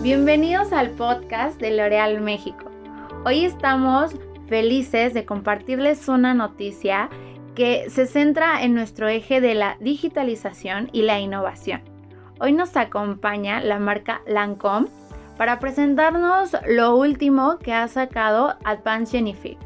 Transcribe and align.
Bienvenidos 0.00 0.72
al 0.72 0.90
podcast 0.90 1.60
de 1.60 1.72
L'Oreal 1.72 2.20
México. 2.20 2.70
Hoy 3.24 3.44
estamos 3.44 4.14
felices 4.46 5.12
de 5.12 5.24
compartirles 5.24 6.06
una 6.06 6.34
noticia 6.34 7.10
que 7.56 7.90
se 7.90 8.06
centra 8.06 8.62
en 8.62 8.74
nuestro 8.74 9.08
eje 9.08 9.40
de 9.40 9.56
la 9.56 9.76
digitalización 9.80 10.88
y 10.92 11.02
la 11.02 11.18
innovación. 11.18 11.82
Hoy 12.38 12.52
nos 12.52 12.76
acompaña 12.76 13.60
la 13.60 13.80
marca 13.80 14.22
Lancome 14.28 14.86
para 15.36 15.58
presentarnos 15.58 16.56
lo 16.68 16.94
último 16.94 17.58
que 17.58 17.72
ha 17.72 17.88
sacado 17.88 18.54
Advanced 18.64 19.18
Genific, 19.18 19.58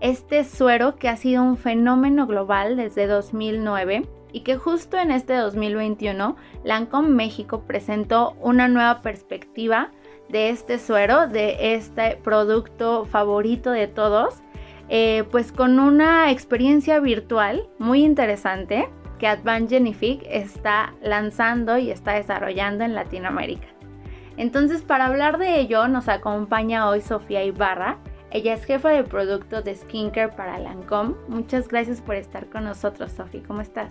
este 0.00 0.44
suero 0.44 0.94
que 0.94 1.08
ha 1.08 1.16
sido 1.16 1.42
un 1.42 1.56
fenómeno 1.56 2.28
global 2.28 2.76
desde 2.76 3.08
2009 3.08 4.08
y 4.32 4.40
que 4.40 4.56
justo 4.56 4.96
en 4.96 5.10
este 5.10 5.34
2021 5.34 6.36
Lancome 6.64 7.08
México 7.08 7.62
presentó 7.66 8.36
una 8.40 8.68
nueva 8.68 9.00
perspectiva 9.02 9.90
de 10.28 10.50
este 10.50 10.78
suero, 10.78 11.26
de 11.26 11.74
este 11.74 12.16
producto 12.22 13.04
favorito 13.04 13.70
de 13.70 13.88
todos, 13.88 14.42
eh, 14.88 15.24
pues 15.30 15.52
con 15.52 15.78
una 15.78 16.30
experiencia 16.30 17.00
virtual 17.00 17.68
muy 17.78 18.04
interesante 18.04 18.88
que 19.18 19.26
Advanced 19.26 19.68
Genific 19.68 20.22
está 20.28 20.94
lanzando 21.02 21.78
y 21.78 21.90
está 21.90 22.14
desarrollando 22.14 22.84
en 22.84 22.94
Latinoamérica. 22.94 23.68
Entonces, 24.36 24.82
para 24.82 25.06
hablar 25.06 25.38
de 25.38 25.60
ello, 25.60 25.86
nos 25.86 26.08
acompaña 26.08 26.88
hoy 26.88 27.02
Sofía 27.02 27.44
Ibarra. 27.44 27.98
Ella 28.30 28.54
es 28.54 28.64
jefa 28.64 28.88
de 28.88 29.04
producto 29.04 29.60
de 29.60 29.74
skincare 29.74 30.32
para 30.32 30.58
Lancome. 30.58 31.14
Muchas 31.28 31.68
gracias 31.68 32.00
por 32.00 32.14
estar 32.14 32.48
con 32.48 32.64
nosotros, 32.64 33.12
Sofía. 33.12 33.42
¿Cómo 33.46 33.60
estás? 33.60 33.90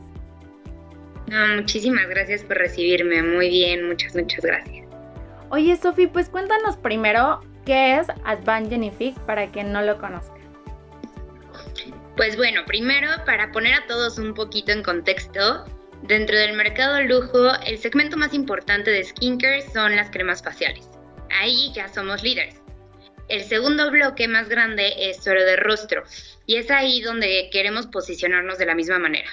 Muchísimas 1.56 2.08
gracias 2.10 2.44
por 2.44 2.58
recibirme. 2.58 3.22
Muy 3.24 3.50
bien, 3.50 3.88
muchas, 3.88 4.16
muchas 4.16 4.44
gracias. 4.44 4.88
Oye, 5.50 5.76
Sofi, 5.78 6.08
pues 6.08 6.30
cuéntanos 6.30 6.78
primero 6.78 7.42
qué 7.66 7.98
es 7.98 8.08
Advanced 8.24 8.72
Genific 8.72 9.18
para 9.22 9.50
quien 9.52 9.72
no 9.72 9.82
lo 9.82 9.98
conozca. 10.00 10.36
Pues 12.16 12.36
bueno, 12.36 12.62
primero 12.66 13.10
para 13.26 13.52
poner 13.52 13.74
a 13.74 13.88
todos 13.88 14.20
un 14.20 14.34
poquito 14.34 14.72
en 14.72 14.84
contexto, 14.84 15.66
dentro 16.04 16.38
del 16.38 16.56
mercado 16.56 17.02
lujo, 17.02 17.52
el 17.66 17.78
segmento 17.78 18.18
más 18.18 18.34
importante 18.34 18.92
de 18.92 19.04
skincare 19.04 19.62
son 19.62 19.96
las 19.96 20.12
cremas 20.12 20.44
faciales. 20.44 20.90
Ahí 21.32 21.72
ya 21.74 21.88
somos 21.88 22.22
líderes. 22.24 22.62
El 23.30 23.44
segundo 23.44 23.90
bloque 23.92 24.28
más 24.28 24.50
grande 24.50 24.92
es 24.98 25.24
suero 25.24 25.44
de 25.46 25.56
rostro 25.56 26.04
y 26.46 26.56
es 26.56 26.72
ahí 26.72 27.02
donde 27.02 27.50
queremos 27.52 27.88
posicionarnos 27.88 28.58
de 28.58 28.66
la 28.66 28.76
misma 28.76 28.98
manera. 28.98 29.30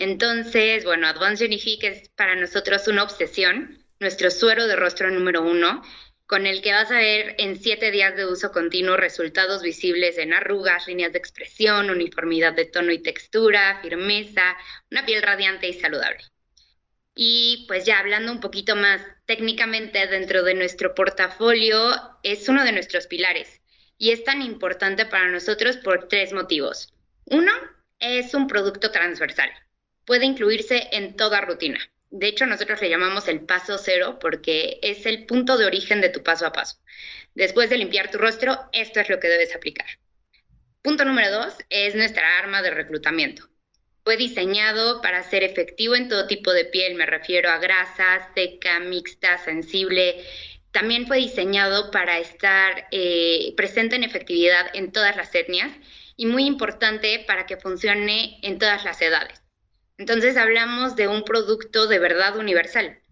Entonces, 0.00 0.82
bueno, 0.84 1.06
Advanced 1.08 1.44
Genifique 1.44 1.86
es 1.86 2.08
para 2.16 2.34
nosotros 2.34 2.88
una 2.88 3.02
obsesión, 3.02 3.84
nuestro 3.98 4.30
suero 4.30 4.66
de 4.66 4.74
rostro 4.74 5.10
número 5.10 5.42
uno, 5.42 5.82
con 6.24 6.46
el 6.46 6.62
que 6.62 6.72
vas 6.72 6.90
a 6.90 6.96
ver 6.96 7.34
en 7.36 7.60
siete 7.60 7.90
días 7.90 8.16
de 8.16 8.24
uso 8.24 8.50
continuo 8.50 8.96
resultados 8.96 9.62
visibles 9.62 10.16
en 10.16 10.32
arrugas, 10.32 10.86
líneas 10.86 11.12
de 11.12 11.18
expresión, 11.18 11.90
uniformidad 11.90 12.54
de 12.54 12.64
tono 12.64 12.92
y 12.92 13.02
textura, 13.02 13.78
firmeza, 13.82 14.56
una 14.90 15.04
piel 15.04 15.20
radiante 15.20 15.68
y 15.68 15.74
saludable. 15.74 16.24
Y 17.14 17.66
pues 17.68 17.84
ya 17.84 17.98
hablando 17.98 18.32
un 18.32 18.40
poquito 18.40 18.76
más 18.76 19.02
técnicamente 19.26 20.06
dentro 20.06 20.44
de 20.44 20.54
nuestro 20.54 20.94
portafolio, 20.94 21.92
es 22.22 22.48
uno 22.48 22.64
de 22.64 22.72
nuestros 22.72 23.06
pilares 23.06 23.60
y 23.98 24.12
es 24.12 24.24
tan 24.24 24.40
importante 24.40 25.04
para 25.04 25.28
nosotros 25.28 25.76
por 25.76 26.08
tres 26.08 26.32
motivos. 26.32 26.90
Uno, 27.26 27.52
es 27.98 28.32
un 28.32 28.46
producto 28.46 28.90
transversal 28.92 29.50
puede 30.10 30.26
incluirse 30.26 30.88
en 30.90 31.14
toda 31.14 31.40
rutina. 31.40 31.78
De 32.10 32.26
hecho, 32.26 32.44
nosotros 32.44 32.82
le 32.82 32.90
llamamos 32.90 33.28
el 33.28 33.42
paso 33.42 33.78
cero 33.78 34.18
porque 34.20 34.80
es 34.82 35.06
el 35.06 35.24
punto 35.24 35.56
de 35.56 35.66
origen 35.66 36.00
de 36.00 36.08
tu 36.08 36.24
paso 36.24 36.46
a 36.46 36.52
paso. 36.52 36.78
Después 37.36 37.70
de 37.70 37.78
limpiar 37.78 38.10
tu 38.10 38.18
rostro, 38.18 38.58
esto 38.72 38.98
es 38.98 39.08
lo 39.08 39.20
que 39.20 39.28
debes 39.28 39.54
aplicar. 39.54 39.86
Punto 40.82 41.04
número 41.04 41.30
dos 41.30 41.54
es 41.68 41.94
nuestra 41.94 42.40
arma 42.40 42.60
de 42.60 42.72
reclutamiento. 42.72 43.48
Fue 44.02 44.16
diseñado 44.16 45.00
para 45.00 45.22
ser 45.22 45.44
efectivo 45.44 45.94
en 45.94 46.08
todo 46.08 46.26
tipo 46.26 46.52
de 46.52 46.64
piel, 46.64 46.96
me 46.96 47.06
refiero 47.06 47.48
a 47.48 47.58
grasa, 47.58 48.32
seca, 48.34 48.80
mixta, 48.80 49.38
sensible. 49.38 50.24
También 50.72 51.06
fue 51.06 51.18
diseñado 51.18 51.92
para 51.92 52.18
estar 52.18 52.88
eh, 52.90 53.54
presente 53.56 53.94
en 53.94 54.02
efectividad 54.02 54.74
en 54.74 54.90
todas 54.90 55.14
las 55.14 55.32
etnias 55.36 55.70
y 56.16 56.26
muy 56.26 56.46
importante 56.46 57.24
para 57.28 57.46
que 57.46 57.58
funcione 57.58 58.40
en 58.42 58.58
todas 58.58 58.84
las 58.84 59.00
edades. 59.00 59.40
Entonces 60.00 60.38
hablamos 60.38 60.96
de 60.96 61.08
un 61.08 61.24
producto 61.24 61.86
de 61.86 61.98
verdad 61.98 62.38
universal. 62.38 63.02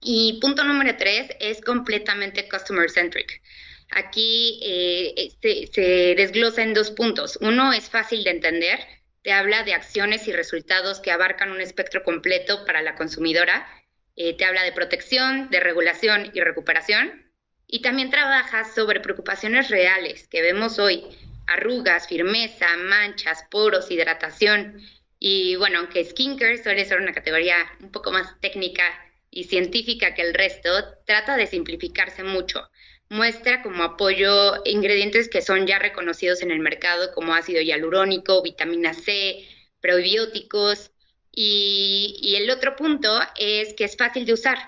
Y 0.00 0.38
punto 0.40 0.64
número 0.64 0.96
tres 0.96 1.28
es 1.38 1.60
completamente 1.60 2.48
customer 2.48 2.88
centric. 2.88 3.42
Aquí 3.90 4.58
eh, 4.62 5.68
se, 5.70 6.14
desglosa 6.16 6.62
en 6.62 6.72
dos 6.72 6.90
puntos. 6.92 7.36
Uno 7.42 7.74
es 7.74 7.90
fácil 7.90 8.24
de 8.24 8.30
entender, 8.30 8.80
te 9.20 9.32
habla 9.32 9.64
de 9.64 9.74
acciones 9.74 10.26
y 10.26 10.32
resultados 10.32 10.98
que 11.00 11.10
abarcan 11.10 11.50
un 11.50 11.60
espectro 11.60 12.02
completo 12.02 12.64
para 12.64 12.80
la 12.80 12.94
consumidora. 12.94 13.68
Eh, 14.16 14.34
te 14.34 14.46
habla 14.46 14.62
de 14.62 14.72
protección, 14.72 15.50
de 15.50 15.60
regulación 15.60 16.30
y 16.32 16.40
recuperación. 16.40 17.30
Y 17.66 17.82
también 17.82 18.08
trabaja 18.08 18.64
sobre 18.64 19.00
preocupaciones 19.00 19.68
reales 19.68 20.26
que 20.28 20.40
vemos 20.40 20.78
hoy, 20.78 21.04
arrugas, 21.46 22.08
firmeza, 22.08 22.66
manchas, 22.78 23.44
poros, 23.50 23.90
hidratación. 23.90 24.80
Y 25.26 25.56
bueno, 25.56 25.78
aunque 25.78 26.04
skincare 26.04 26.62
suele 26.62 26.84
ser 26.84 27.00
una 27.00 27.14
categoría 27.14 27.56
un 27.80 27.90
poco 27.90 28.12
más 28.12 28.38
técnica 28.42 28.84
y 29.30 29.44
científica 29.44 30.12
que 30.12 30.20
el 30.20 30.34
resto, 30.34 30.68
trata 31.06 31.38
de 31.38 31.46
simplificarse 31.46 32.22
mucho. 32.22 32.68
Muestra 33.08 33.62
como 33.62 33.84
apoyo 33.84 34.60
ingredientes 34.66 35.30
que 35.30 35.40
son 35.40 35.66
ya 35.66 35.78
reconocidos 35.78 36.42
en 36.42 36.50
el 36.50 36.58
mercado 36.58 37.14
como 37.14 37.32
ácido 37.32 37.62
hialurónico, 37.62 38.42
vitamina 38.42 38.92
C, 38.92 39.48
probióticos. 39.80 40.90
Y, 41.32 42.34
el 42.36 42.50
otro 42.50 42.76
punto 42.76 43.18
es 43.38 43.72
que 43.72 43.84
es 43.84 43.96
fácil 43.96 44.26
de 44.26 44.34
usar. 44.34 44.58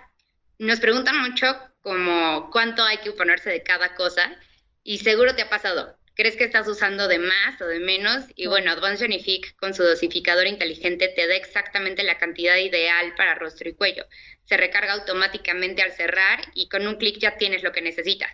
Nos 0.59 0.81
preguntan 0.81 1.21
mucho 1.21 1.55
como 1.83 2.49
cuánto 2.51 2.83
hay 2.83 2.97
que 2.97 3.13
ponerse 3.13 3.51
de 3.51 3.63
cada 3.63 3.95
cosa 3.95 4.35
y 4.83 5.01
seguro 5.01 5.37
te 5.37 5.43
ha 5.43 5.51
pasado 5.51 5.99
crees 6.17 6.37
que 6.37 6.45
estás 6.45 6.67
usando 6.67 7.07
de 7.07 7.19
más 7.19 7.61
o 7.61 7.67
de 7.67 7.79
menos. 7.79 8.25
Y 8.35 8.47
bueno, 8.47 8.73
Advanced 8.73 9.07
Genific 9.07 9.55
con 9.57 9.75
su 9.75 9.85
dosificador 9.85 10.47
inteligente 10.47 11.09
te 11.09 11.29
da 11.29 11.35
exactamente 11.35 12.03
la 12.03 12.19
cantidad 12.19 12.57
ideal 12.57 13.15
para 13.17 13.37
rostro 13.37 13.69
y 13.69 13.75
cuello. 13.75 14.05
Se 14.45 14.57
recarga 14.57 14.95
automáticamente 14.95 15.83
al 15.83 15.93
cerrar 15.93 16.41
y 16.55 16.69
con 16.69 16.87
un 16.87 16.97
clic 16.97 17.19
ya 17.19 17.37
tienes 17.37 17.63
lo 17.63 17.73
que 17.73 17.83
necesitas. 17.83 18.31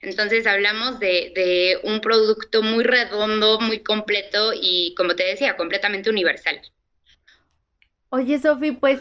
Entonces 0.00 0.46
hablamos 0.46 0.98
de, 0.98 1.32
de 1.34 1.78
un 1.84 2.00
producto 2.00 2.62
muy 2.62 2.84
redondo, 2.84 3.60
muy 3.60 3.80
completo 3.80 4.52
y, 4.54 4.94
como 4.96 5.14
te 5.14 5.24
decía, 5.24 5.56
completamente 5.56 6.10
universal. 6.10 6.60
Oye, 8.08 8.38
Sofi, 8.38 8.72
pues 8.72 9.00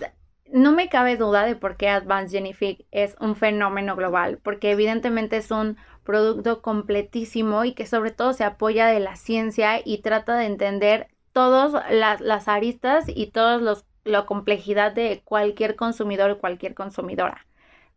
no 0.51 0.71
me 0.71 0.89
cabe 0.89 1.17
duda 1.17 1.45
de 1.45 1.55
por 1.55 1.77
qué 1.77 1.89
Advanced 1.89 2.37
Genific 2.37 2.85
es 2.91 3.15
un 3.19 3.35
fenómeno 3.35 3.95
global, 3.95 4.39
porque 4.43 4.71
evidentemente 4.71 5.37
es 5.37 5.51
un 5.51 5.77
producto 6.05 6.61
completísimo 6.61 7.65
y 7.65 7.73
que 7.73 7.85
sobre 7.85 8.11
todo 8.11 8.31
se 8.31 8.45
apoya 8.45 8.87
de 8.87 9.01
la 9.01 9.17
ciencia 9.17 9.81
y 9.83 10.01
trata 10.01 10.37
de 10.37 10.45
entender 10.45 11.07
todas 11.33 11.73
las, 11.91 12.47
aristas 12.47 13.05
y 13.07 13.31
toda 13.31 13.81
la 14.05 14.25
complejidad 14.25 14.93
de 14.93 15.21
cualquier 15.25 15.75
consumidor 15.75 16.31
o 16.31 16.39
cualquier 16.39 16.73
consumidora. 16.73 17.45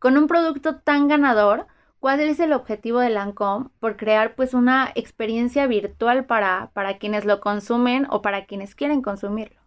Con 0.00 0.16
un 0.16 0.26
producto 0.26 0.76
tan 0.76 1.06
ganador, 1.06 1.68
¿cuál 2.00 2.20
es 2.20 2.40
el 2.40 2.52
objetivo 2.52 2.98
de 2.98 3.10
Lancome 3.10 3.70
por 3.78 3.96
crear 3.96 4.34
pues 4.34 4.54
una 4.54 4.90
experiencia 4.96 5.68
virtual 5.68 6.24
para, 6.24 6.70
para 6.72 6.98
quienes 6.98 7.24
lo 7.24 7.40
consumen 7.40 8.06
o 8.10 8.22
para 8.22 8.46
quienes 8.46 8.74
quieren 8.74 9.02
consumirlo? 9.02 9.60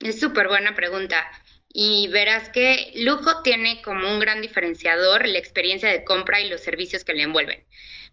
Es 0.00 0.18
súper 0.18 0.48
buena 0.48 0.74
pregunta 0.74 1.16
y 1.72 2.08
verás 2.08 2.48
que 2.48 2.92
Lujo 2.96 3.42
tiene 3.42 3.80
como 3.82 4.10
un 4.12 4.18
gran 4.18 4.42
diferenciador 4.42 5.26
la 5.26 5.38
experiencia 5.38 5.88
de 5.88 6.04
compra 6.04 6.40
y 6.40 6.48
los 6.48 6.60
servicios 6.60 7.04
que 7.04 7.14
le 7.14 7.22
envuelven. 7.22 7.64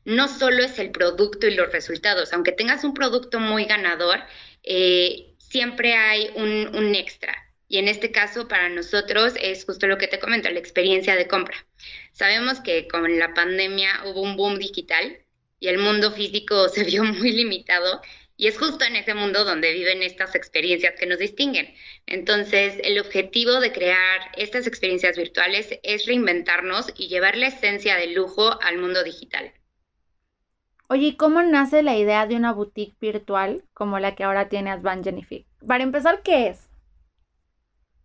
No 0.06 0.27
solo 0.27 0.63
es 0.63 0.80
el 0.80 0.92
producto 0.92 1.48
y 1.48 1.56
los 1.56 1.71
resultados, 1.71 2.33
aunque 2.33 2.51
tengas 2.51 2.83
un 2.83 2.94
producto 2.94 3.39
muy 3.39 3.65
ganador, 3.65 4.19
eh, 4.63 5.33
siempre 5.39 5.95
hay 5.95 6.30
un, 6.36 6.75
un 6.75 6.95
extra. 6.95 7.36
Y 7.68 7.80
en 7.80 7.88
este 7.88 8.12
caso, 8.12 8.48
para 8.48 8.69
nosotros 8.69 9.33
es 9.42 9.65
justo 9.65 9.88
lo 9.88 9.98
que 9.98 10.07
te 10.07 10.19
comento, 10.19 10.50
la 10.50 10.60
experiencia 10.60 11.15
de 11.15 11.27
compra. 11.27 11.57
Sabemos 12.13 12.62
que 12.62 12.88
con 12.88 13.19
la 13.19 13.33
pandemia 13.33 14.03
hubo 14.06 14.21
un 14.21 14.38
boom 14.38 14.57
digital 14.60 15.18
y 15.60 15.68
el 15.68 15.80
mundo 15.80 16.12
físico 16.12 16.69
se 16.69 16.83
vio 16.83 17.03
muy 17.03 17.31
limitado 17.31 18.01
y 18.38 18.48
es 18.48 18.57
justo 18.57 18.86
en 18.86 18.95
ese 18.95 19.16
mundo 19.16 19.44
donde 19.44 19.74
viven 19.74 20.04
estas 20.04 20.36
experiencias 20.36 20.94
que 20.98 21.07
nos 21.07 21.18
distinguen. 21.18 21.74
Entonces, 22.06 22.75
el 22.84 23.00
objetivo 23.00 23.60
de 23.60 23.72
crear 23.72 24.31
estas 24.38 24.68
experiencias 24.68 25.18
virtuales 25.18 25.80
es 25.81 26.06
reinventarnos 26.06 26.94
y 26.95 27.07
llevar 27.07 27.36
la 27.36 27.48
esencia 27.48 27.98
del 27.98 28.13
lujo 28.13 28.62
al 28.62 28.78
mundo 28.78 29.04
digital. 29.04 29.51
Oye, 30.88 31.18
¿cómo 31.18 31.42
nace 31.42 31.84
la 31.84 31.98
idea 31.98 32.28
de 32.28 32.36
una 32.36 32.54
boutique 32.54 32.95
virtual 33.01 33.66
como 33.74 34.00
la 34.00 34.16
que 34.16 34.24
ahora 34.24 34.48
tiene 34.48 34.69
Advan 34.69 35.04
Jennifer? 35.04 35.44
Para 35.68 35.84
empezar, 35.84 36.22
¿qué 36.24 36.48
es? 36.48 36.69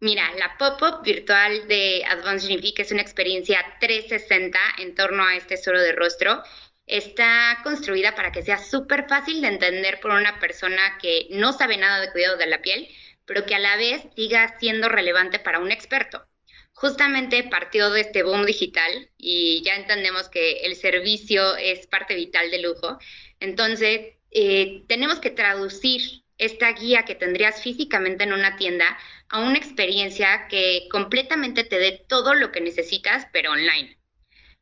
Mira, 0.00 0.24
la 0.36 0.56
pop-up 0.58 1.04
virtual 1.04 1.68
de 1.68 2.02
Advanced 2.04 2.50
Unific 2.50 2.80
es 2.80 2.90
una 2.90 3.02
experiencia 3.02 3.64
360 3.78 4.58
en 4.78 4.96
torno 4.96 5.24
a 5.24 5.36
este 5.36 5.56
suero 5.56 5.80
de 5.80 5.92
rostro. 5.92 6.42
Está 6.86 7.60
construida 7.62 8.14
para 8.14 8.32
que 8.32 8.42
sea 8.42 8.58
súper 8.58 9.06
fácil 9.08 9.40
de 9.40 9.48
entender 9.48 10.00
por 10.00 10.10
una 10.10 10.38
persona 10.40 10.98
que 11.00 11.28
no 11.30 11.52
sabe 11.52 11.76
nada 11.76 12.00
de 12.00 12.10
cuidado 12.12 12.36
de 12.36 12.46
la 12.46 12.62
piel, 12.62 12.88
pero 13.24 13.46
que 13.46 13.54
a 13.54 13.58
la 13.58 13.76
vez 13.76 14.02
siga 14.16 14.56
siendo 14.58 14.88
relevante 14.88 15.38
para 15.38 15.60
un 15.60 15.70
experto. 15.70 16.26
Justamente 16.74 17.44
partió 17.44 17.90
de 17.90 18.00
este 18.00 18.22
boom 18.22 18.46
digital 18.46 19.10
y 19.16 19.62
ya 19.62 19.76
entendemos 19.76 20.28
que 20.28 20.64
el 20.64 20.74
servicio 20.74 21.56
es 21.56 21.86
parte 21.86 22.14
vital 22.14 22.50
de 22.50 22.62
lujo. 22.62 22.98
Entonces, 23.40 24.16
eh, 24.30 24.82
tenemos 24.88 25.20
que 25.20 25.30
traducir 25.30 26.22
esta 26.38 26.72
guía 26.72 27.04
que 27.04 27.14
tendrías 27.14 27.62
físicamente 27.62 28.24
en 28.24 28.32
una 28.32 28.56
tienda 28.56 28.98
a 29.28 29.40
una 29.40 29.58
experiencia 29.58 30.48
que 30.48 30.88
completamente 30.90 31.64
te 31.64 31.78
dé 31.78 32.04
todo 32.08 32.34
lo 32.34 32.50
que 32.50 32.60
necesitas, 32.60 33.26
pero 33.32 33.52
online. 33.52 33.96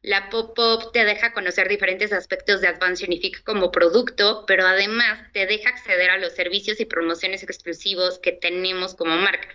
La 0.03 0.31
pop-up 0.31 0.93
te 0.93 1.05
deja 1.05 1.35
conocer 1.35 1.69
diferentes 1.69 2.13
aspectos 2.13 2.63
de 2.63 2.69
Advanced 2.69 3.07
Unific 3.07 3.43
como 3.45 3.71
producto, 3.71 4.45
pero 4.47 4.67
además 4.67 5.31
te 5.33 5.45
deja 5.47 5.69
acceder 5.69 6.09
a 6.09 6.17
los 6.17 6.33
servicios 6.33 6.81
y 6.81 6.87
promociones 6.87 7.43
exclusivos 7.43 8.19
que 8.19 8.33
tenemos 8.33 8.95
como 8.95 9.17
marca. 9.17 9.49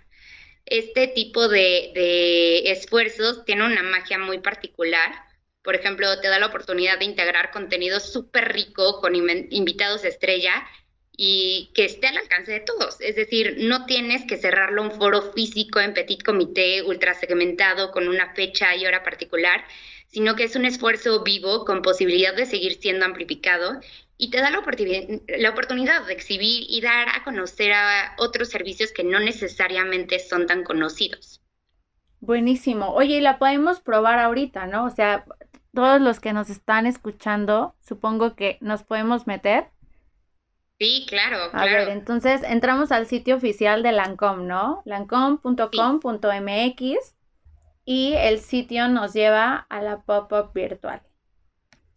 Este 0.68 1.08
tipo 1.08 1.48
de, 1.48 1.92
de 1.96 2.72
esfuerzos 2.72 3.44
tiene 3.46 3.66
una 3.66 3.82
magia 3.82 4.20
muy 4.20 4.38
particular. 4.40 5.12
Por 5.64 5.74
ejemplo, 5.76 6.20
te 6.22 6.28
da 6.28 6.38
la 6.38 6.48
oportunidad 6.48 7.00
de 7.00 7.06
integrar 7.06 7.50
contenido 7.52 8.00
súper 8.00 8.54
rico 8.54 9.02
con 9.02 9.16
invitados 9.16 10.04
estrella 10.06 10.64
y 11.18 11.72
que 11.74 11.86
esté 11.86 12.08
al 12.08 12.18
alcance 12.18 12.52
de 12.52 12.60
todos. 12.60 13.00
Es 13.02 13.16
decir, 13.16 13.58
no 13.60 13.86
tienes 13.86 14.26
que 14.26 14.38
cerrarlo 14.38 14.82
un 14.82 14.92
foro 14.92 15.34
físico 15.34 15.80
en 15.80 15.94
petit 15.94 16.22
comité, 16.24 16.82
ultra 16.84 17.14
segmentado, 17.14 17.92
con 17.92 18.08
una 18.08 18.34
fecha 18.34 18.76
y 18.76 18.86
hora 18.86 19.04
particular, 19.04 19.64
sino 20.08 20.36
que 20.36 20.44
es 20.44 20.56
un 20.56 20.66
esfuerzo 20.66 21.24
vivo 21.24 21.66
con 21.66 21.82
posibilidad 21.82 22.36
de 22.36 22.46
seguir 22.46 22.80
siendo 22.80 23.06
amplificado 23.06 23.80
y 24.18 24.32
te 24.32 24.38
da 24.38 24.50
la, 24.50 24.64
la 25.38 25.50
oportunidad 25.50 26.06
de 26.06 26.14
exhibir 26.14 26.66
y 26.68 26.82
dar 26.82 27.10
a 27.10 27.24
conocer 27.24 27.74
a 27.74 28.16
otros 28.18 28.50
servicios 28.50 28.92
que 28.92 29.04
no 29.04 29.20
necesariamente 29.20 30.20
son 30.20 30.48
tan 30.48 30.64
conocidos. 30.64 31.42
Buenísimo. 32.22 32.94
Oye, 32.94 33.18
y 33.18 33.22
la 33.22 33.40
podemos 33.40 33.82
probar 33.82 34.20
ahorita, 34.20 34.68
¿no? 34.68 34.86
O 34.86 34.90
sea, 34.90 35.26
todos 35.74 36.02
los 36.02 36.20
que 36.20 36.34
nos 36.34 36.50
están 36.50 36.88
escuchando, 36.88 37.76
supongo 37.82 38.36
que 38.36 38.58
nos 38.62 38.84
podemos 38.84 39.28
meter 39.28 39.70
Sí, 40.78 41.06
claro, 41.08 41.38
A 41.54 41.64
ver, 41.66 41.88
entonces 41.88 42.44
entramos 42.44 42.92
al 42.92 43.08
sitio 43.08 43.38
oficial 43.38 43.82
de 43.82 43.94
Lancome, 43.94 44.44
¿no? 44.44 44.82
lancome.com.mx 44.86 47.15
y 47.86 48.14
el 48.14 48.40
sitio 48.40 48.88
nos 48.88 49.14
lleva 49.14 49.68
a 49.70 49.82
la 49.82 50.02
pop-up 50.02 50.52
virtual. 50.54 51.02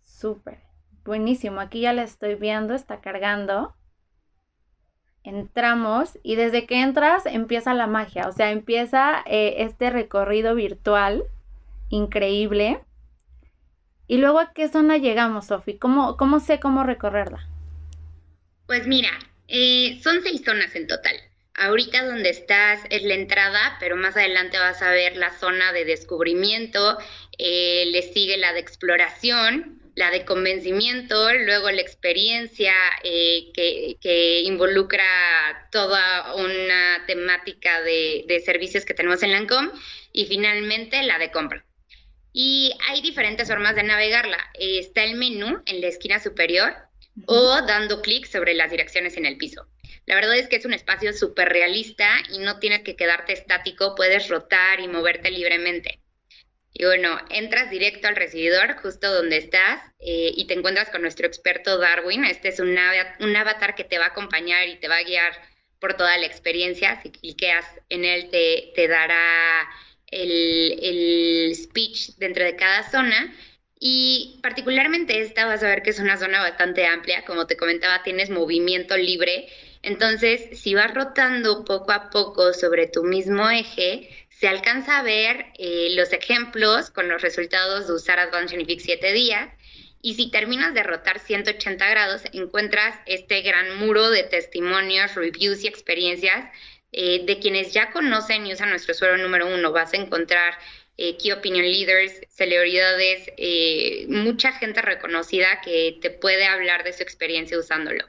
Súper, 0.05 0.61
buenísimo. 1.05 1.61
Aquí 1.61 1.81
ya 1.81 1.93
la 1.93 2.03
estoy 2.03 2.35
viendo, 2.35 2.75
está 2.75 3.01
cargando. 3.01 3.75
Entramos 5.25 6.19
y 6.23 6.37
desde 6.37 6.67
que 6.67 6.81
entras 6.81 7.27
empieza 7.27 7.75
la 7.75 7.87
magia, 7.87 8.29
o 8.29 8.33
sea, 8.33 8.51
empieza 8.51 9.23
eh, 9.27 9.57
este 9.59 9.91
recorrido 9.91 10.55
virtual 10.55 11.25
increíble. 11.91 12.85
Y 14.07 14.19
luego 14.19 14.39
a 14.39 14.53
qué 14.53 14.69
zona 14.69 14.97
llegamos, 14.97 15.47
Sofi? 15.47 15.77
¿Cómo, 15.77 16.17
¿Cómo 16.17 16.41
sé 16.41 16.61
cómo 16.61 16.83
recorrerla? 16.83 17.47
Pues 18.67 18.87
mira, 18.87 19.11
eh, 19.49 19.99
son 20.03 20.23
seis 20.23 20.43
zonas 20.45 20.75
en 20.77 20.87
total. 20.87 21.15
Ahorita 21.59 22.05
donde 22.05 22.31
estás 22.31 22.81
es 22.89 23.03
la 23.03 23.15
entrada, 23.15 23.77
pero 23.81 23.97
más 23.97 24.17
adelante 24.17 24.59
vas 24.59 24.81
a 24.81 24.93
ver 24.93 25.17
la 25.17 25.37
zona 25.37 25.73
de 25.73 25.85
descubrimiento, 25.85 26.99
eh, 27.37 27.87
le 27.87 28.03
sigue 28.03 28.37
la 28.37 28.53
de 28.53 28.61
exploración, 28.61 29.83
la 29.97 30.13
de 30.13 30.25
convencimiento, 30.25 31.35
luego 31.35 31.69
la 31.73 31.81
experiencia 31.81 32.73
eh, 33.03 33.51
que, 33.53 34.43
involucra 34.45 35.05
toda 35.73 36.37
una 36.37 37.05
temática 37.09 37.83
de, 37.83 38.25
de 38.29 38.39
servicios 38.39 38.85
que 38.85 38.95
tenemos 38.95 39.25
en 39.25 39.33
Lancome 39.33 39.71
y 40.13 40.27
finalmente 40.27 41.03
la 41.03 41.19
de 41.19 41.33
compra. 41.33 41.65
Y 42.33 42.73
hay 42.89 43.03
diferentes 43.03 43.49
formas 43.49 43.75
de 43.75 43.83
navegarla. 43.83 44.39
está 44.61 45.03
el 45.03 45.17
menú 45.17 45.61
en 45.67 45.81
la 45.81 45.89
esquina 45.89 46.21
superior, 46.21 46.73
o 47.27 47.63
dando 47.63 48.01
clic 48.01 48.27
sobre 48.27 48.55
las 48.55 48.71
direcciones 48.71 49.17
en 49.17 49.27
el 49.27 49.37
piso. 49.37 49.67
La 50.09 50.15
verdad 50.15 50.39
es 50.39 50.49
que 50.49 50.57
es 50.57 50.65
un 50.65 50.73
espacio 50.73 51.13
súper 51.13 51.51
realista 51.51 52.09
y 52.33 52.39
no 52.39 52.59
tienes 52.59 52.81
que 52.81 52.97
quedarte 52.97 53.35
estático, 53.35 53.95
puedes 53.95 54.29
rotar 54.29 54.81
y 54.81 54.89
moverte 54.89 55.31
libremente. 55.31 56.01
Y 56.73 56.87
bueno, 56.87 57.19
entras 57.29 57.71
directo 57.71 58.09
al 58.09 58.17
recibidor, 58.17 58.77
justo 58.79 59.13
donde 59.13 59.37
estás, 59.37 59.83
eh, 59.99 60.33
y 60.35 60.47
te 60.47 60.55
encuentras 60.55 60.89
con 60.89 61.03
nuestro 61.03 61.27
experto 61.27 61.77
Darwin. 61.77 62.25
Este 62.25 62.49
es 62.49 62.59
un, 62.59 62.75
un 63.21 63.37
avatar 63.37 63.75
que 63.75 63.85
te 63.85 63.99
va 63.99 64.07
a 64.07 64.09
acompañar 64.09 64.67
y 64.67 64.77
te 64.77 64.89
va 64.89 64.97
a 64.97 65.03
guiar 65.03 65.33
por 65.79 65.93
toda 65.93 66.17
la 66.17 66.25
experiencia. 66.25 66.99
Si 67.03 67.11
cliqueas 67.11 67.67
en 67.91 68.07
él, 68.07 68.31
te, 68.31 68.73
te 68.75 68.89
dará 68.89 69.69
el, 70.07 70.79
el 70.81 71.55
speech 71.55 72.17
dentro 72.17 72.45
de 72.45 72.57
cada 72.57 72.89
zona 72.91 73.35
y 73.79 74.41
particularmente 74.43 75.21
esta 75.21 75.45
vas 75.45 75.63
a 75.63 75.69
ver 75.69 75.83
que 75.83 75.91
es 75.91 75.99
una 75.99 76.17
zona 76.17 76.41
bastante 76.41 76.87
amplia, 76.87 77.27
como 77.27 77.47
te 77.47 77.59
comentaba, 77.59 78.03
tienes 78.03 78.31
movimiento 78.31 78.97
libre. 78.97 79.49
Entonces, 79.89 80.61
si 80.61 80.75
vas 80.75 80.93
rotando 80.93 81.65
poco 81.65 81.93
a 81.93 82.11
poco 82.11 82.53
sobre 82.53 82.89
tu 82.89 83.05
mismo 83.05 83.49
eje, 83.49 84.11
se 84.29 84.47
alcanza 84.47 84.99
a 84.99 85.03
ver 85.03 85.47
eh, 85.59 85.89
los 85.97 86.13
ejemplos 86.13 86.91
con 86.91 87.09
los 87.09 87.23
resultados 87.23 87.87
de 87.87 87.95
usar 87.95 88.19
Advanced 88.19 88.55
Unific 88.55 88.81
7 88.81 89.15
días. 89.15 89.49
Y 90.03 90.13
si 90.13 90.31
terminas 90.31 90.75
de 90.75 90.83
rotar 90.83 91.21
180 91.21 91.89
grados, 91.89 92.21
encuentras 92.35 93.01
este 93.07 93.41
gran 93.41 93.79
muro 93.79 94.11
de 94.11 94.25
testimonios, 94.25 95.15
reviews 95.15 95.65
y 95.65 95.69
experiencias 95.69 96.45
eh, 96.93 97.25
de 97.25 97.39
quienes 97.39 97.73
ya 97.73 97.91
conocen 97.91 98.47
y 98.47 98.53
usan 98.53 98.69
nuestro 98.69 98.93
suelo 98.93 99.17
número 99.17 99.47
uno. 99.47 99.73
Vas 99.73 99.95
a 99.95 99.97
encontrar 99.97 100.53
eh, 100.99 101.17
key 101.17 101.33
opinion 101.33 101.65
leaders, 101.65 102.13
celebridades, 102.29 103.31
mucha 104.07 104.53
gente 104.53 104.83
reconocida 104.83 105.63
que 105.63 105.97
te 105.99 106.11
puede 106.11 106.45
hablar 106.45 106.85
de 106.85 106.93
su 106.93 107.03
experiencia 107.03 107.59
usándolo. 107.59 108.05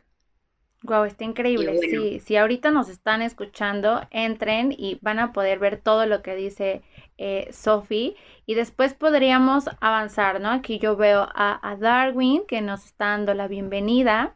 Wow, 0.84 1.04
está 1.04 1.26
increíble. 1.26 1.78
Sí, 1.80 2.20
si 2.22 2.38
ahorita 2.38 2.72
nos 2.72 2.88
están 2.88 3.22
escuchando, 3.22 4.02
entren 4.12 4.72
y 4.72 4.98
van 5.02 5.20
a 5.20 5.34
poder 5.34 5.60
ver 5.60 5.78
todo 5.82 6.06
lo 6.06 6.22
que 6.22 6.36
dice 6.36 6.84
eh, 7.18 7.50
Sophie. 7.52 8.16
Y 8.46 8.54
después 8.54 8.94
podríamos 8.94 9.70
avanzar, 9.82 10.40
¿no? 10.40 10.50
Aquí 10.50 10.80
yo 10.80 10.96
veo 10.96 11.28
a, 11.34 11.60
a, 11.70 11.76
Darwin 11.76 12.44
que 12.48 12.62
nos 12.62 12.86
está 12.86 13.08
dando 13.08 13.34
la 13.34 13.48
bienvenida. 13.48 14.36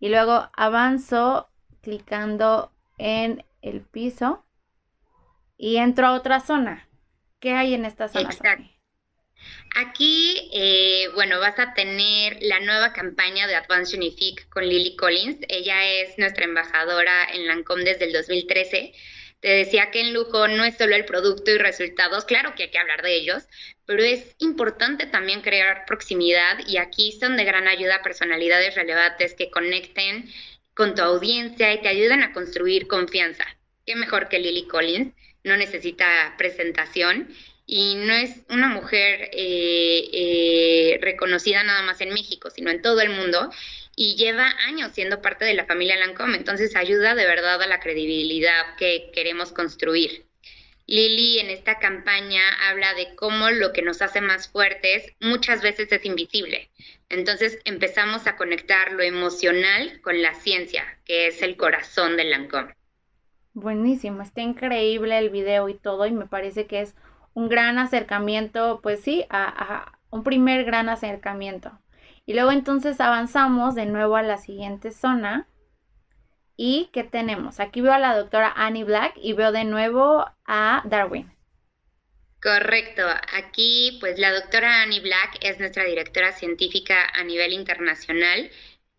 Y 0.00 0.08
luego 0.08 0.48
avanzo 0.56 1.48
clicando 1.80 2.72
en 2.98 3.44
el 3.62 3.80
piso 3.80 4.44
y 5.56 5.76
entro 5.76 6.08
a 6.08 6.12
otra 6.12 6.40
zona. 6.40 6.88
¿Qué 7.38 7.54
hay 7.54 7.74
en 7.74 7.84
esta 7.84 8.08
zona? 8.08 8.30
Exacto. 8.30 8.73
Aquí, 9.74 10.50
eh, 10.52 11.08
bueno, 11.14 11.40
vas 11.40 11.58
a 11.58 11.74
tener 11.74 12.38
la 12.40 12.60
nueva 12.60 12.92
campaña 12.92 13.46
de 13.46 13.54
Advanced 13.54 13.96
Unific 13.96 14.48
con 14.48 14.66
Lily 14.66 14.96
Collins. 14.96 15.38
Ella 15.48 15.84
es 15.84 16.18
nuestra 16.18 16.44
embajadora 16.44 17.24
en 17.32 17.46
Lancome 17.46 17.84
desde 17.84 18.06
el 18.06 18.12
2013. 18.12 18.92
Te 19.40 19.48
decía 19.48 19.90
que 19.90 20.00
en 20.00 20.14
lujo 20.14 20.48
no 20.48 20.64
es 20.64 20.76
solo 20.76 20.94
el 20.96 21.04
producto 21.04 21.50
y 21.50 21.58
resultados, 21.58 22.24
claro 22.24 22.54
que 22.54 22.64
hay 22.64 22.70
que 22.70 22.78
hablar 22.78 23.02
de 23.02 23.14
ellos, 23.14 23.44
pero 23.84 24.02
es 24.02 24.34
importante 24.38 25.06
también 25.06 25.42
crear 25.42 25.84
proximidad 25.86 26.58
y 26.66 26.78
aquí 26.78 27.12
son 27.12 27.36
de 27.36 27.44
gran 27.44 27.68
ayuda 27.68 28.02
personalidades 28.02 28.74
relevantes 28.74 29.34
que 29.34 29.50
conecten 29.50 30.30
con 30.72 30.94
tu 30.94 31.02
audiencia 31.02 31.74
y 31.74 31.82
te 31.82 31.88
ayudan 31.88 32.22
a 32.22 32.32
construir 32.32 32.86
confianza. 32.86 33.44
¿Qué 33.84 33.96
mejor 33.96 34.28
que 34.28 34.38
Lily 34.38 34.66
Collins? 34.66 35.12
no 35.44 35.56
necesita 35.56 36.34
presentación 36.38 37.28
y 37.66 37.94
no 37.94 38.12
es 38.12 38.42
una 38.50 38.68
mujer 38.68 39.30
eh, 39.32 40.08
eh, 40.12 40.98
reconocida 41.00 41.62
nada 41.62 41.82
más 41.82 42.00
en 42.00 42.10
México, 42.10 42.50
sino 42.50 42.70
en 42.70 42.82
todo 42.82 43.00
el 43.00 43.10
mundo 43.10 43.50
y 43.96 44.16
lleva 44.16 44.52
años 44.66 44.92
siendo 44.92 45.22
parte 45.22 45.44
de 45.44 45.54
la 45.54 45.66
familia 45.66 45.96
Lancome, 45.96 46.36
entonces 46.36 46.76
ayuda 46.76 47.14
de 47.14 47.26
verdad 47.26 47.62
a 47.62 47.66
la 47.66 47.80
credibilidad 47.80 48.76
que 48.76 49.10
queremos 49.14 49.52
construir. 49.52 50.26
Lili 50.86 51.38
en 51.38 51.48
esta 51.48 51.78
campaña 51.78 52.42
habla 52.68 52.92
de 52.92 53.14
cómo 53.14 53.50
lo 53.50 53.72
que 53.72 53.80
nos 53.80 54.02
hace 54.02 54.20
más 54.20 54.48
fuertes 54.48 55.14
muchas 55.20 55.62
veces 55.62 55.90
es 55.90 56.04
invisible. 56.04 56.70
Entonces 57.08 57.58
empezamos 57.64 58.26
a 58.26 58.36
conectar 58.36 58.92
lo 58.92 59.02
emocional 59.02 60.00
con 60.02 60.20
la 60.20 60.34
ciencia, 60.34 60.84
que 61.06 61.28
es 61.28 61.40
el 61.40 61.56
corazón 61.56 62.18
de 62.18 62.24
Lancome. 62.24 62.74
Buenísimo, 63.54 64.20
está 64.20 64.42
increíble 64.42 65.16
el 65.16 65.30
video 65.30 65.68
y 65.68 65.74
todo 65.74 66.06
y 66.06 66.12
me 66.12 66.26
parece 66.26 66.66
que 66.66 66.80
es 66.80 66.94
un 67.34 67.48
gran 67.48 67.78
acercamiento, 67.78 68.80
pues 68.82 69.00
sí, 69.00 69.26
a, 69.30 69.98
un 70.10 70.22
primer 70.22 70.64
gran 70.64 70.88
acercamiento. 70.88 71.78
Y 72.24 72.34
luego 72.34 72.52
entonces 72.52 73.00
avanzamos 73.00 73.74
de 73.74 73.86
nuevo 73.86 74.16
a 74.16 74.22
la 74.22 74.38
siguiente 74.38 74.92
zona 74.92 75.48
¿Y 76.56 76.90
qué 76.92 77.02
tenemos? 77.02 77.58
Aquí 77.58 77.80
veo 77.80 77.92
a 77.92 77.98
la 77.98 78.16
doctora 78.16 78.52
Annie 78.54 78.84
Black 78.84 79.14
y 79.16 79.32
veo 79.32 79.50
de 79.50 79.64
nuevo 79.64 80.24
a 80.46 80.82
Darwin. 80.84 81.32
Correcto. 82.40 83.02
Aquí, 83.32 83.96
pues 84.00 84.18
la 84.18 84.32
doctora 84.32 84.82
Annie 84.82 85.00
Black 85.00 85.38
es 85.40 85.58
nuestra 85.58 85.84
directora 85.84 86.30
científica 86.32 86.96
a 87.12 87.24
nivel 87.24 87.52
internacional 87.52 88.50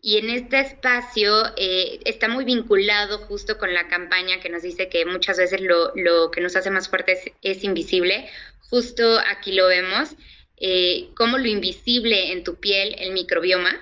y 0.06 0.18
en 0.18 0.30
este 0.30 0.60
espacio 0.60 1.32
eh, 1.56 1.98
está 2.04 2.28
muy 2.28 2.44
vinculado 2.44 3.18
justo 3.26 3.58
con 3.58 3.74
la 3.74 3.88
campaña 3.88 4.38
que 4.38 4.48
nos 4.48 4.62
dice 4.62 4.88
que 4.88 5.04
muchas 5.04 5.36
veces 5.36 5.60
lo, 5.60 5.90
lo 5.96 6.30
que 6.30 6.40
nos 6.40 6.54
hace 6.54 6.70
más 6.70 6.88
fuertes 6.88 7.24
es, 7.42 7.64
invisible. 7.64 8.30
Justo 8.70 9.18
aquí 9.18 9.50
lo 9.50 9.66
vemos, 9.66 10.14
eh, 10.58 11.08
como 11.16 11.38
lo 11.38 11.48
invisible 11.48 12.30
en 12.30 12.44
tu 12.44 12.60
piel, 12.60 12.94
el 13.00 13.14
microbioma, 13.14 13.74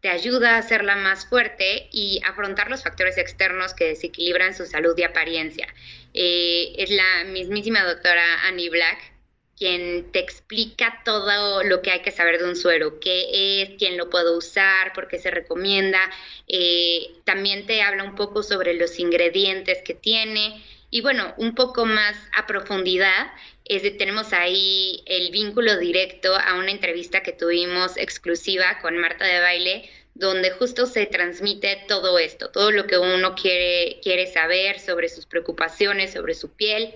te 0.00 0.08
ayuda 0.08 0.54
a 0.54 0.60
hacerla 0.60 0.96
más 0.96 1.26
fuerte 1.26 1.90
y 1.92 2.22
afrontar 2.26 2.70
los 2.70 2.82
factores 2.82 3.18
externos 3.18 3.74
que 3.74 3.88
desequilibran 3.88 4.54
su 4.54 4.64
salud 4.64 4.96
y 4.96 5.02
apariencia. 5.02 5.66
Eh, 6.14 6.76
es 6.78 6.88
la 6.88 7.24
mismísima 7.24 7.84
doctora 7.84 8.24
Annie 8.46 8.70
Black 8.70 9.17
quien 9.58 10.12
te 10.12 10.20
explica 10.20 11.02
todo 11.04 11.64
lo 11.64 11.82
que 11.82 11.90
hay 11.90 12.02
que 12.02 12.12
saber 12.12 12.38
de 12.38 12.48
un 12.48 12.54
suero, 12.54 13.00
qué 13.00 13.62
es, 13.62 13.70
quién 13.78 13.96
lo 13.96 14.08
puede 14.08 14.36
usar, 14.36 14.92
por 14.92 15.08
qué 15.08 15.18
se 15.18 15.30
recomienda. 15.30 15.98
Eh, 16.46 17.10
también 17.24 17.66
te 17.66 17.82
habla 17.82 18.04
un 18.04 18.14
poco 18.14 18.42
sobre 18.42 18.74
los 18.74 18.98
ingredientes 19.00 19.82
que 19.82 19.94
tiene. 19.94 20.62
Y 20.90 21.00
bueno, 21.00 21.34
un 21.38 21.54
poco 21.54 21.84
más 21.84 22.16
a 22.36 22.46
profundidad, 22.46 23.32
es 23.64 23.82
de, 23.82 23.90
tenemos 23.90 24.32
ahí 24.32 25.02
el 25.06 25.30
vínculo 25.30 25.76
directo 25.76 26.34
a 26.34 26.54
una 26.54 26.70
entrevista 26.70 27.22
que 27.22 27.32
tuvimos 27.32 27.96
exclusiva 27.96 28.78
con 28.80 28.96
Marta 28.96 29.26
de 29.26 29.40
Baile, 29.40 29.90
donde 30.14 30.52
justo 30.52 30.86
se 30.86 31.06
transmite 31.06 31.84
todo 31.88 32.18
esto, 32.18 32.50
todo 32.50 32.70
lo 32.70 32.86
que 32.86 32.96
uno 32.96 33.34
quiere, 33.34 34.00
quiere 34.02 34.26
saber 34.26 34.80
sobre 34.80 35.08
sus 35.08 35.26
preocupaciones, 35.26 36.12
sobre 36.12 36.34
su 36.34 36.52
piel. 36.52 36.94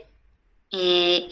Eh, 0.73 1.29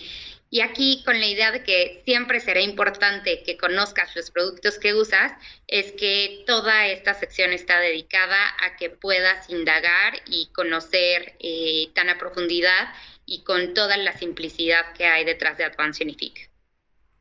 y 0.50 0.62
aquí 0.62 1.02
con 1.04 1.20
la 1.20 1.26
idea 1.26 1.52
de 1.52 1.62
que 1.62 2.02
siempre 2.04 2.40
será 2.40 2.60
importante 2.60 3.44
que 3.44 3.56
conozcas 3.56 4.14
los 4.16 4.32
productos 4.32 4.80
que 4.80 4.94
usas, 4.94 5.32
es 5.68 5.92
que 5.92 6.42
toda 6.44 6.88
esta 6.88 7.14
sección 7.14 7.52
está 7.52 7.78
dedicada 7.78 8.36
a 8.66 8.76
que 8.76 8.90
puedas 8.90 9.48
indagar 9.48 10.14
y 10.26 10.50
conocer 10.52 11.34
eh, 11.38 11.88
tan 11.94 12.08
a 12.08 12.18
profundidad 12.18 12.92
y 13.24 13.44
con 13.44 13.74
toda 13.74 13.96
la 13.96 14.12
simplicidad 14.18 14.92
que 14.94 15.06
hay 15.06 15.24
detrás 15.24 15.56
de 15.56 15.64
Advanced 15.64 15.98
Genific. 15.98 16.50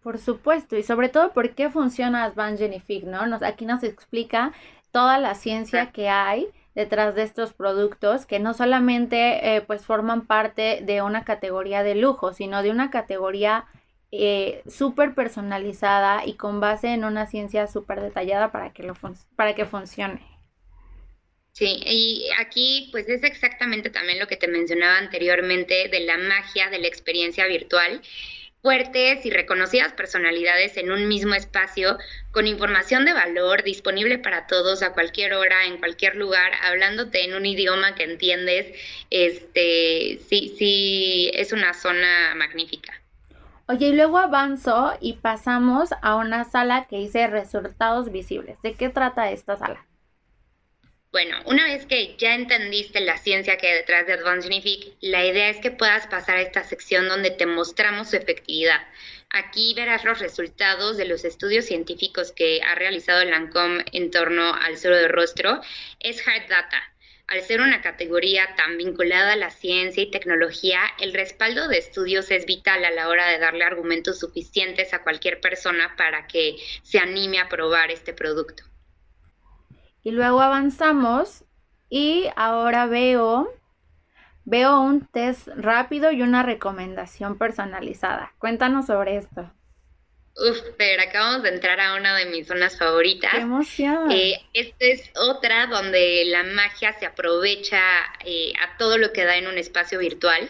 Por 0.01 0.17
supuesto, 0.17 0.75
y 0.75 0.81
sobre 0.81 1.09
todo 1.09 1.31
por 1.31 1.53
qué 1.53 1.69
funciona 1.69 2.24
Advanced 2.24 2.65
Genific, 2.65 3.03
¿no? 3.03 3.27
Nos, 3.27 3.43
aquí 3.43 3.65
nos 3.65 3.83
explica 3.83 4.53
toda 4.91 5.19
la 5.19 5.36
ciencia 5.36 5.91
que 5.91 6.09
hay 6.09 6.48
detrás 6.79 7.13
de 7.13 7.24
estos 7.24 7.51
productos 7.51 8.25
que 8.25 8.39
no 8.39 8.53
solamente 8.53 9.17
eh, 9.57 9.59
pues 9.59 9.86
forman 9.86 10.25
parte 10.25 10.79
de 10.81 11.01
una 11.01 11.25
categoría 11.25 11.83
de 11.83 11.93
lujo, 11.93 12.31
sino 12.31 12.63
de 12.63 12.71
una 12.71 12.89
categoría 12.89 13.65
eh, 14.13 14.63
súper 14.65 15.13
personalizada 15.13 16.25
y 16.25 16.36
con 16.36 16.62
base 16.62 16.93
en 16.93 17.03
una 17.03 17.27
ciencia 17.27 17.67
súper 17.67 18.00
detallada 18.00 18.53
para 18.53 18.71
que, 18.71 18.83
lo 18.83 18.93
para 19.36 19.55
que 19.55 19.65
funcione. 19.65 20.21
Sí, 21.51 21.81
y 21.86 22.29
aquí 22.39 22.88
pues 22.93 23.09
es 23.09 23.24
exactamente 23.24 23.89
también 23.89 24.17
lo 24.17 24.27
que 24.27 24.38
te 24.38 24.48
mencionaba 24.48 25.00
anteriormente 25.00 25.89
de 25.89 26.00
la 26.00 26.17
magia 26.17 26.69
de 26.69 26.79
la 26.79 26.88
experiencia 26.88 27.45
virtual 27.45 28.01
fuertes 28.62 29.25
y 29.25 29.30
reconocidas 29.30 29.94
personalidades 29.94 30.75
en 30.78 30.92
un 30.92 31.08
mismo 31.08 31.34
espacio 31.34 31.98
con 32.32 32.48
información 32.48 33.06
de 33.06 33.13
valor 33.13 33.63
disponible 33.63 34.18
para 34.18 34.48
todos 34.48 34.84
a 34.84 34.94
cualquier 34.94 35.34
hora, 35.34 35.66
en 35.66 35.78
cualquier 35.78 36.16
lugar, 36.16 36.51
hablándote 36.63 37.24
en 37.24 37.36
un 37.36 37.46
idioma 37.46 37.96
que 37.96 38.04
entiendes, 38.04 38.68
este, 39.10 40.20
sí, 40.28 40.54
sí, 40.58 41.32
es 41.34 41.54
una 41.54 41.74
zona 41.74 42.36
magnífica. 42.36 42.94
Oye, 43.68 43.88
y 43.88 43.94
luego 43.94 44.18
avanzo 44.18 44.98
y 45.00 45.13
pasamos 45.13 45.89
a 46.01 46.16
una 46.16 46.44
sala 46.44 46.88
que 46.89 46.98
dice 46.98 47.28
resultados 47.28 48.12
visibles. 48.12 48.60
¿De 48.63 48.74
qué 48.74 48.89
trata 48.89 49.32
esta 49.32 49.58
sala? 49.58 49.86
Bueno, 51.12 51.42
una 51.46 51.63
vez 51.63 51.88
que 51.88 52.16
ya 52.18 52.36
entendiste 52.36 53.00
la 53.00 53.18
ciencia 53.18 53.58
que 53.58 53.68
hay 53.68 53.74
detrás 53.74 54.06
de 54.06 54.13
Advanced 54.13 54.48
Genific, 54.48 54.94
la 55.01 55.25
idea 55.25 55.50
es 55.50 55.58
que 55.58 55.72
puedas 55.72 56.06
pasar 56.06 56.38
a 56.38 56.42
esta 56.42 56.63
sección 56.63 57.10
donde 57.10 57.32
te 57.32 57.48
mostramos 57.48 58.12
su 58.12 58.16
efectividad. 58.16 58.88
Aquí 59.32 59.74
verás 59.74 60.04
los 60.04 60.20
resultados 60.20 60.98
de 60.98 61.06
los 61.06 61.25
estudios 61.25 61.66
científicos 61.66 62.32
que 62.32 62.62
ha 62.62 62.75
realizado 62.75 63.22
el 63.22 63.32
LANCOM 63.32 63.80
en 63.92 64.12
torno 64.12 64.54
al 64.54 64.78
suelo 64.78 64.98
de 64.98 65.08
rostro. 65.08 65.60
Es 66.00 66.28
Hard 66.28 66.48
Data. 66.48 66.80
Al 67.25 67.42
ser 67.42 67.62
una 67.62 67.82
categoría 67.82 68.56
tan 68.56 68.78
vinculada 68.78 69.34
a 69.34 69.36
la 69.36 69.50
ciencia 69.50 70.04
y 70.04 70.12
tecnología, 70.12 70.82
el 71.00 71.13
respaldo 71.13 71.68
de 71.68 71.80
estudios 71.80 72.30
es 72.30 72.46
vital 72.46 72.86
a 72.86 72.92
la 72.92 73.10
hora 73.10 73.30
de 73.30 73.39
darle 73.39 73.63
argumentos 73.63 74.20
suficientes 74.20 74.94
a 74.94 75.01
cualquier 75.01 75.42
persona 75.42 75.96
para 75.98 76.28
que 76.28 76.58
se 76.84 77.00
anime 77.00 77.39
a 77.39 77.50
probar 77.50 77.89
este 77.89 78.13
producto. 78.13 78.68
Y 80.03 80.12
luego 80.12 80.41
avanzamos 80.41 81.44
y 81.89 82.27
ahora 82.36 82.86
veo, 82.86 83.51
veo 84.46 84.79
un 84.79 85.06
test 85.08 85.48
rápido 85.56 86.12
y 86.12 86.22
una 86.22 86.44
recomendación 86.44 87.38
personalizada. 87.38 88.34
Cuéntanos 88.38 88.88
sobre 88.88 89.18
esto. 89.18 89.51
Uf, 90.36 90.58
pero 90.77 91.01
acabamos 91.03 91.44
de 91.44 91.50
entrar 91.50 91.82
a 91.82 91.96
una 91.96 92.15
de 92.15 92.27
mis 92.27 92.48
zonas 92.48 92.77
favoritas. 92.77 93.32
¡Qué 93.32 93.41
emoción! 93.41 94.10
Eh, 94.12 94.39
esta 94.53 94.86
es 94.86 95.12
otra 95.15 95.68
donde 95.68 96.24
la 96.27 96.44
magia 96.44 96.94
se 96.94 97.06
aprovecha 97.06 97.82
eh, 98.24 98.53
a 98.62 98.77
todo 98.77 98.98
lo 98.98 99.12
que 99.12 99.25
da 99.25 99.36
en 99.36 99.48
un 99.48 99.58
espacio 99.58 100.00
virtual. 100.00 100.50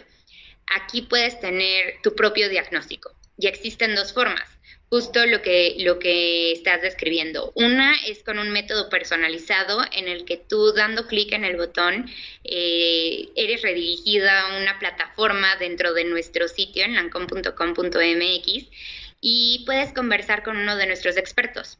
Aquí 0.80 1.02
puedes 1.02 1.40
tener 1.40 1.94
tu 2.02 2.14
propio 2.14 2.48
diagnóstico 2.48 3.10
y 3.40 3.46
existen 3.46 3.94
dos 3.94 4.12
formas 4.12 4.60
justo 4.90 5.24
lo 5.24 5.40
que, 5.40 5.76
lo 5.78 6.00
que 6.00 6.50
estás 6.50 6.82
describiendo. 6.82 7.52
Una 7.54 7.94
es 8.06 8.24
con 8.24 8.40
un 8.40 8.50
método 8.50 8.90
personalizado 8.90 9.82
en 9.92 10.08
el 10.08 10.24
que 10.24 10.36
tú 10.36 10.72
dando 10.72 11.06
clic 11.06 11.32
en 11.32 11.44
el 11.44 11.56
botón 11.56 12.10
eh, 12.42 13.28
eres 13.36 13.62
redirigida 13.62 14.40
a 14.40 14.60
una 14.60 14.80
plataforma 14.80 15.54
dentro 15.56 15.94
de 15.94 16.04
nuestro 16.04 16.48
sitio 16.48 16.84
en 16.84 16.96
lancom.com.mx 16.96 18.66
y 19.20 19.62
puedes 19.64 19.92
conversar 19.92 20.42
con 20.42 20.56
uno 20.56 20.76
de 20.76 20.86
nuestros 20.86 21.16
expertos. 21.16 21.78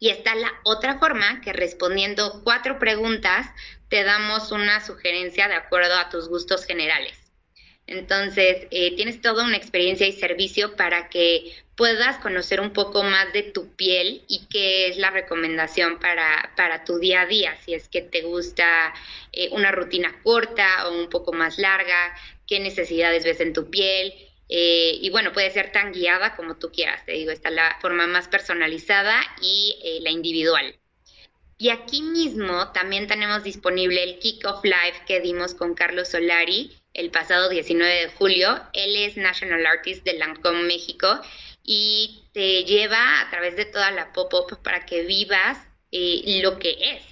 Y 0.00 0.10
está 0.10 0.34
la 0.34 0.52
otra 0.64 0.98
forma 0.98 1.40
que 1.40 1.52
respondiendo 1.52 2.42
cuatro 2.42 2.80
preguntas 2.80 3.46
te 3.88 4.02
damos 4.02 4.50
una 4.50 4.84
sugerencia 4.84 5.46
de 5.46 5.54
acuerdo 5.54 5.94
a 5.94 6.08
tus 6.08 6.28
gustos 6.28 6.64
generales. 6.64 7.27
Entonces, 7.88 8.66
eh, 8.70 8.94
tienes 8.96 9.22
toda 9.22 9.44
una 9.44 9.56
experiencia 9.56 10.06
y 10.06 10.12
servicio 10.12 10.76
para 10.76 11.08
que 11.08 11.54
puedas 11.74 12.18
conocer 12.18 12.60
un 12.60 12.74
poco 12.74 13.02
más 13.02 13.32
de 13.32 13.42
tu 13.42 13.74
piel 13.76 14.24
y 14.28 14.46
qué 14.50 14.88
es 14.88 14.98
la 14.98 15.10
recomendación 15.10 15.98
para, 15.98 16.52
para 16.54 16.84
tu 16.84 16.98
día 16.98 17.22
a 17.22 17.26
día, 17.26 17.56
si 17.64 17.72
es 17.72 17.88
que 17.88 18.02
te 18.02 18.20
gusta 18.22 18.92
eh, 19.32 19.48
una 19.52 19.72
rutina 19.72 20.20
corta 20.22 20.86
o 20.86 21.00
un 21.00 21.08
poco 21.08 21.32
más 21.32 21.58
larga, 21.58 22.14
qué 22.46 22.60
necesidades 22.60 23.24
ves 23.24 23.40
en 23.40 23.54
tu 23.54 23.70
piel. 23.70 24.12
Eh, 24.50 24.98
y 25.00 25.08
bueno, 25.08 25.32
puede 25.32 25.50
ser 25.50 25.72
tan 25.72 25.92
guiada 25.92 26.36
como 26.36 26.58
tú 26.58 26.70
quieras, 26.70 27.06
te 27.06 27.12
digo, 27.12 27.30
está 27.30 27.50
la 27.50 27.78
forma 27.80 28.06
más 28.06 28.28
personalizada 28.28 29.18
y 29.40 30.00
la 30.02 30.10
individual. 30.10 30.78
Y 31.60 31.70
aquí 31.70 32.02
mismo 32.02 32.70
también 32.70 33.08
tenemos 33.08 33.42
disponible 33.42 34.04
el 34.04 34.20
Kick 34.20 34.46
of 34.46 34.62
Life 34.62 35.02
que 35.08 35.20
dimos 35.20 35.54
con 35.54 35.74
Carlos 35.74 36.06
Solari, 36.06 36.70
el 36.94 37.10
pasado 37.10 37.48
19 37.48 37.92
de 37.92 38.08
julio. 38.10 38.60
Él 38.72 38.94
es 38.94 39.16
National 39.16 39.66
Artist 39.66 40.04
de 40.04 40.12
Lancôme, 40.12 40.62
México, 40.62 41.20
y 41.64 42.22
te 42.32 42.62
lleva 42.62 43.20
a 43.20 43.30
través 43.30 43.56
de 43.56 43.64
toda 43.64 43.90
la 43.90 44.12
pop-up 44.12 44.62
para 44.62 44.86
que 44.86 45.02
vivas 45.02 45.58
eh, 45.90 46.40
lo 46.42 46.60
que 46.60 46.76
es. 46.80 47.02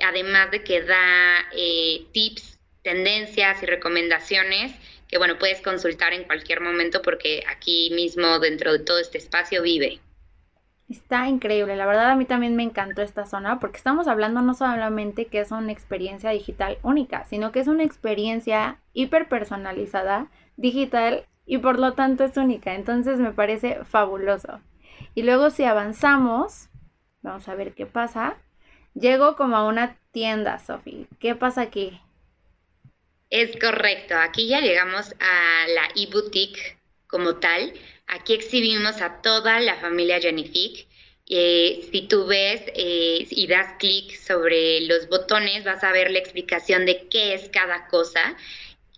Además 0.00 0.50
de 0.50 0.62
que 0.62 0.82
da 0.82 1.38
eh, 1.56 2.04
tips, 2.12 2.58
tendencias 2.82 3.62
y 3.62 3.66
recomendaciones 3.66 4.72
que, 5.08 5.16
bueno, 5.16 5.38
puedes 5.38 5.62
consultar 5.62 6.12
en 6.12 6.24
cualquier 6.24 6.60
momento 6.60 7.00
porque 7.00 7.42
aquí 7.48 7.90
mismo, 7.94 8.38
dentro 8.38 8.70
de 8.72 8.80
todo 8.80 8.98
este 8.98 9.16
espacio, 9.16 9.62
vive. 9.62 10.00
Está 10.88 11.28
increíble, 11.28 11.76
la 11.76 11.86
verdad 11.86 12.10
a 12.10 12.14
mí 12.14 12.26
también 12.26 12.56
me 12.56 12.62
encantó 12.62 13.00
esta 13.00 13.24
zona 13.24 13.58
porque 13.58 13.78
estamos 13.78 14.06
hablando 14.06 14.42
no 14.42 14.52
solamente 14.52 15.26
que 15.26 15.40
es 15.40 15.50
una 15.50 15.72
experiencia 15.72 16.30
digital 16.30 16.78
única, 16.82 17.24
sino 17.24 17.52
que 17.52 17.60
es 17.60 17.68
una 17.68 17.84
experiencia 17.84 18.78
hiper 18.92 19.28
personalizada, 19.28 20.28
digital 20.56 21.26
y 21.46 21.58
por 21.58 21.78
lo 21.78 21.94
tanto 21.94 22.24
es 22.24 22.36
única. 22.36 22.74
Entonces 22.74 23.18
me 23.18 23.32
parece 23.32 23.82
fabuloso. 23.84 24.60
Y 25.14 25.22
luego 25.22 25.50
si 25.50 25.64
avanzamos, 25.64 26.68
vamos 27.22 27.48
a 27.48 27.54
ver 27.54 27.74
qué 27.74 27.86
pasa. 27.86 28.36
Llego 28.94 29.36
como 29.36 29.56
a 29.56 29.66
una 29.66 29.96
tienda, 30.12 30.58
Sofi. 30.58 31.06
¿Qué 31.18 31.34
pasa 31.34 31.62
aquí? 31.62 31.98
Es 33.30 33.56
correcto, 33.58 34.14
aquí 34.16 34.48
ya 34.48 34.60
llegamos 34.60 35.12
a 35.18 35.66
la 35.68 35.88
e-boutique 35.96 36.78
como 37.08 37.36
tal, 37.36 37.72
Aquí 38.06 38.34
exhibimos 38.34 39.00
a 39.00 39.20
toda 39.22 39.60
la 39.60 39.76
familia 39.76 40.20
Genific 40.20 40.86
Eh, 41.26 41.88
si 41.90 42.02
tú 42.02 42.26
ves 42.26 42.62
eh, 42.74 43.26
y 43.30 43.46
das 43.46 43.76
clic 43.78 44.14
sobre 44.14 44.82
los 44.82 45.08
botones, 45.08 45.64
vas 45.64 45.82
a 45.82 45.92
ver 45.92 46.10
la 46.10 46.18
explicación 46.18 46.84
de 46.84 47.08
qué 47.08 47.32
es 47.34 47.48
cada 47.48 47.86
cosa 47.88 48.36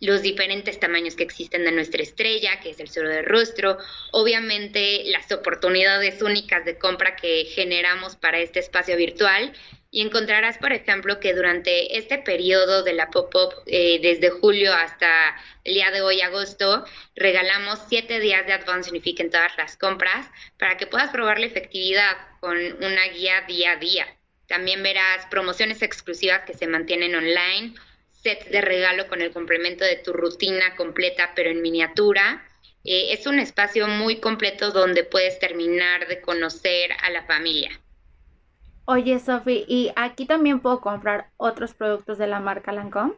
los 0.01 0.23
diferentes 0.23 0.79
tamaños 0.79 1.15
que 1.17 1.23
existen 1.23 1.65
de 1.65 1.73
nuestra 1.73 2.03
estrella, 2.03 2.61
que 2.61 2.71
es 2.71 2.81
el 2.81 2.89
suelo 2.89 3.09
del 3.09 3.25
rostro, 3.25 3.79
obviamente 4.13 5.05
las 5.07 5.31
oportunidades 5.33 6.21
únicas 6.21 6.65
de 6.65 6.77
compra 6.77 7.17
que 7.17 7.47
generamos 7.47 8.17
para 8.17 8.41
este 8.41 8.59
espacio 8.59 8.97
virtual 8.97 9.53
y 9.97 10.03
encontrarás, 10.03 10.59
por 10.59 10.75
ejemplo, 10.75 11.21
que 11.21 11.33
durante 11.33 11.97
este 11.97 12.19
periodo 12.19 12.83
de 12.83 12.93
la 12.93 13.09
pop-up, 13.09 13.55
eh, 13.65 13.99
desde 14.03 14.29
julio 14.29 14.75
hasta 14.75 15.35
el 15.65 15.73
día 15.73 15.91
de 15.91 16.03
hoy, 16.03 16.21
agosto, 16.21 16.85
regalamos 17.15 17.79
siete 17.89 18.21
días 18.21 18.47
de 18.47 18.53
Advanced 18.53 18.91
Unifique 18.91 19.23
en 19.23 19.31
todas 19.31 19.57
las 19.57 19.79
compras 19.79 20.29
para 20.59 20.77
que 20.77 20.87
puedas 20.87 21.09
probar 21.09 21.39
la 21.39 21.47
efectividad 21.47 22.15
con 22.41 22.59
una 22.59 23.09
guía 23.09 23.41
día 23.49 23.73
a 23.73 23.77
día. 23.77 24.07
También 24.47 24.83
verás 24.83 25.25
promociones 25.31 25.81
exclusivas 25.81 26.43
que 26.43 26.53
se 26.53 26.67
mantienen 26.67 27.15
online, 27.15 27.73
set 28.11 28.51
de 28.51 28.61
regalo 28.61 29.09
con 29.09 29.23
el 29.23 29.33
complemento 29.33 29.87
de 29.87 29.97
tu 29.97 30.13
rutina 30.13 30.77
completa 30.77 31.33
pero 31.35 31.49
en 31.49 31.63
miniatura. 31.63 32.47
Eh, 32.85 33.15
es 33.15 33.27
un 33.27 33.39
espacio 33.39 33.89
muy 33.89 34.21
completo 34.21 34.73
donde 34.73 35.05
puedes 35.05 35.39
terminar 35.39 36.07
de 36.07 36.21
conocer 36.21 36.91
a 37.01 37.09
la 37.09 37.25
familia. 37.25 37.71
Oye, 38.89 39.19
Sofi, 39.19 39.65
¿y 39.67 39.91
aquí 39.97 40.27
también 40.27 40.61
puedo 40.61 40.81
comprar 40.81 41.31
otros 41.37 41.75
productos 41.75 42.19
de 42.19 42.29
la 42.29 42.39
marca 42.39 42.71
Lancome? 42.71 43.15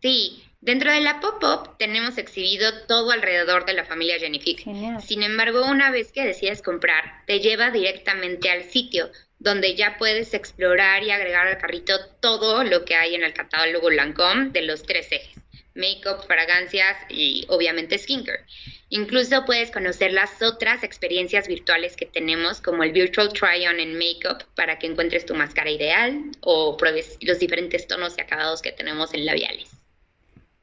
Sí, 0.00 0.44
dentro 0.60 0.92
de 0.92 1.00
la 1.00 1.20
pop-up 1.20 1.76
tenemos 1.78 2.18
exhibido 2.18 2.70
todo 2.86 3.10
alrededor 3.10 3.64
de 3.64 3.72
la 3.72 3.86
familia 3.86 4.18
Genific. 4.18 4.64
Sin 5.00 5.22
embargo, 5.22 5.64
una 5.64 5.90
vez 5.90 6.12
que 6.12 6.24
decides 6.24 6.60
comprar, 6.60 7.24
te 7.26 7.40
lleva 7.40 7.70
directamente 7.70 8.50
al 8.50 8.64
sitio, 8.64 9.10
donde 9.38 9.74
ya 9.74 9.96
puedes 9.98 10.34
explorar 10.34 11.02
y 11.02 11.10
agregar 11.10 11.46
al 11.46 11.58
carrito 11.58 11.94
todo 12.20 12.64
lo 12.64 12.84
que 12.84 12.94
hay 12.94 13.14
en 13.14 13.24
el 13.24 13.32
catálogo 13.32 13.90
Lancome 13.90 14.50
de 14.50 14.62
los 14.62 14.82
tres 14.82 15.10
ejes, 15.10 15.42
make-up, 15.74 16.26
fragancias 16.26 16.96
y 17.08 17.46
obviamente 17.48 17.96
skincare. 17.96 18.44
Incluso 18.90 19.44
puedes 19.44 19.70
conocer 19.70 20.12
las 20.12 20.40
otras 20.42 20.82
experiencias 20.82 21.46
virtuales 21.46 21.94
que 21.94 22.06
tenemos, 22.06 22.62
como 22.62 22.82
el 22.82 22.92
Virtual 22.92 23.30
Try-On 23.32 23.80
en 23.80 23.98
Makeup, 23.98 24.44
para 24.54 24.78
que 24.78 24.86
encuentres 24.86 25.26
tu 25.26 25.34
máscara 25.34 25.70
ideal 25.70 26.22
o 26.40 26.76
pruebes 26.78 27.18
los 27.20 27.38
diferentes 27.38 27.86
tonos 27.86 28.16
y 28.16 28.22
acabados 28.22 28.62
que 28.62 28.72
tenemos 28.72 29.12
en 29.12 29.26
labiales. 29.26 29.70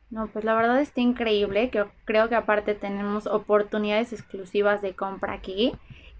No, 0.09 0.27
pues 0.27 0.43
la 0.43 0.55
verdad 0.55 0.81
está 0.81 1.01
increíble, 1.01 1.69
que 1.69 1.85
creo 2.05 2.29
que 2.29 2.35
aparte 2.35 2.73
tenemos 2.73 3.27
oportunidades 3.27 4.13
exclusivas 4.13 4.81
de 4.81 4.93
compra 4.93 5.33
aquí 5.33 5.73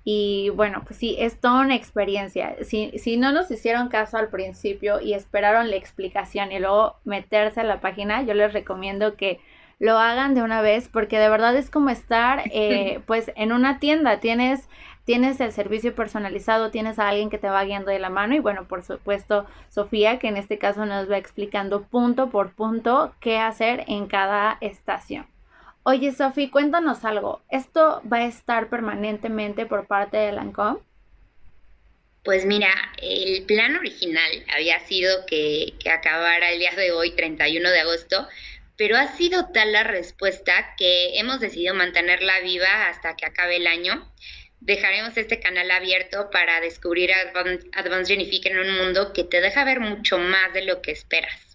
y 0.08 0.50
bueno, 0.50 0.84
pues 0.86 1.00
sí, 1.00 1.16
es 1.18 1.40
toda 1.40 1.62
una 1.62 1.76
experiencia. 1.76 2.56
Si, 2.64 2.92
si 3.00 3.18
no 3.18 3.32
nos 3.32 3.50
hicieron 3.50 3.88
caso 3.90 4.18
al 4.18 4.30
principio 4.30 5.02
y 5.02 5.16
esperaron 5.16 5.72
la 5.72 5.78
explicación 5.78 6.52
y 6.52 6.60
luego 6.60 6.98
meterse 7.06 7.62
a 7.62 7.64
la 7.64 7.82
página, 7.82 8.22
yo 8.22 8.36
les 8.36 8.54
recomiendo 8.54 9.16
que 9.16 9.40
lo 9.79 9.98
hagan 9.98 10.36
de 10.36 10.41
una 10.41 10.62
vez 10.62 10.89
porque 10.91 11.20
de 11.20 11.29
verdad 11.29 11.55
es 11.55 11.70
como 11.70 11.89
estar 11.89 12.44
eh, 12.51 13.01
pues 13.05 13.32
en 13.36 13.51
una 13.51 13.79
tienda. 13.79 14.20
Tienes 14.20 14.67
tienes 15.05 15.39
el 15.39 15.51
servicio 15.51 15.94
personalizado, 15.96 16.72
tienes 16.72 17.00
a 17.00 17.08
alguien 17.08 17.29
que 17.29 17.38
te 17.38 17.48
va 17.48 17.63
guiando 17.63 17.91
de 17.91 18.00
la 18.00 18.10
mano 18.10 18.36
y 18.36 18.39
bueno, 18.39 18.67
por 18.67 18.84
supuesto, 18.84 19.46
Sofía, 19.70 20.17
que 20.20 20.27
en 20.27 20.36
este 20.36 20.58
caso 20.58 20.86
nos 20.86 21.10
va 21.10 21.17
explicando 21.17 21.84
punto 21.84 22.32
por 22.32 22.53
punto 22.53 23.13
qué 23.22 23.38
hacer 23.38 23.86
en 23.88 24.08
cada 24.08 24.58
estación. 24.62 25.27
Oye, 25.84 26.12
Sofi, 26.12 26.50
cuéntanos 26.50 27.05
algo. 27.05 27.41
¿Esto 27.50 28.01
va 28.12 28.17
a 28.17 28.25
estar 28.25 28.70
permanentemente 28.70 29.67
por 29.67 29.86
parte 29.86 30.17
de 30.17 30.32
Lancome? 30.32 30.79
Pues 32.24 32.44
mira, 32.44 32.74
el 33.00 33.44
plan 33.46 33.75
original 33.75 34.32
había 34.55 34.79
sido 34.79 35.27
que, 35.27 35.75
que, 35.79 35.91
acabara 35.91 36.51
el 36.51 36.58
día 36.58 36.72
de 36.75 36.91
hoy, 36.91 37.12
31 37.12 37.70
de 37.70 37.79
agosto, 37.82 38.27
pero 38.77 38.98
ha 38.98 39.08
sido 39.08 39.51
tal 39.53 39.72
la 39.72 39.84
respuesta 39.84 40.75
que 40.77 41.17
hemos 41.20 41.39
decidido 41.39 41.74
mantenerla 41.74 42.39
viva 42.41 42.88
hasta 42.88 43.15
que 43.15 43.25
acabe 43.25 43.58
el 43.58 43.67
año. 43.67 44.12
Dejaremos 44.60 45.15
este 45.17 45.39
canal 45.39 45.70
abierto 45.72 46.30
para 46.32 46.60
descubrir 46.60 47.12
Advanced 47.13 48.08
Genifique 48.08 48.50
en 48.50 48.60
un 48.60 48.78
mundo 48.78 49.13
que 49.13 49.23
te 49.23 49.41
deja 49.41 49.63
ver 49.63 49.80
mucho 49.80 50.17
más 50.17 50.54
de 50.54 50.63
lo 50.63 50.82
que 50.82 50.91
esperas. 50.91 51.55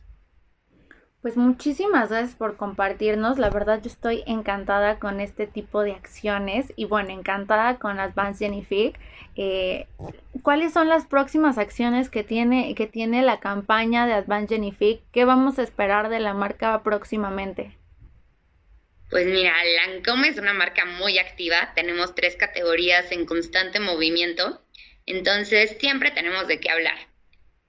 Pues 1.23 1.37
muchísimas 1.37 2.09
gracias 2.09 2.35
por 2.35 2.57
compartirnos. 2.57 3.39
La 3.39 3.51
verdad 3.51 3.81
yo 3.83 3.91
estoy 3.91 4.23
encantada 4.27 4.99
con 4.99 5.21
este 5.21 5.47
tipo 5.47 5.83
de 5.83 5.93
acciones 5.93 6.73
y 6.77 6.87
bueno, 6.87 7.11
encantada 7.11 7.79
con 7.79 8.01
Advanced 8.01 8.47
Genific. 8.47 8.99
Eh, 9.37 9.87
¿Cuáles 10.43 10.73
son 10.73 10.89
las 10.89 11.05
próximas 11.05 11.59
acciones 11.59 12.09
que 12.09 12.25
tiene, 12.25 12.75
que 12.75 12.87
tiene 12.87 13.21
la 13.21 13.39
campaña 13.39 14.07
de 14.07 14.15
Advanced 14.15 14.57
Genific? 14.57 15.03
¿Qué 15.13 15.27
vamos 15.27 15.59
a 15.59 15.63
esperar 15.63 16.09
de 16.09 16.21
la 16.21 16.33
marca 16.33 16.83
próximamente? 16.83 17.77
Pues 19.11 19.27
mira, 19.27 19.53
Lancome 19.87 20.29
es 20.29 20.39
una 20.39 20.55
marca 20.55 20.87
muy 20.87 21.19
activa. 21.19 21.73
Tenemos 21.75 22.15
tres 22.15 22.37
categorías 22.37 23.13
en 23.13 23.27
constante 23.27 23.79
movimiento. 23.79 24.63
Entonces 25.05 25.77
siempre 25.81 26.13
tenemos 26.13 26.49
de 26.49 26.61
qué 26.61 26.71
hablar 26.71 27.10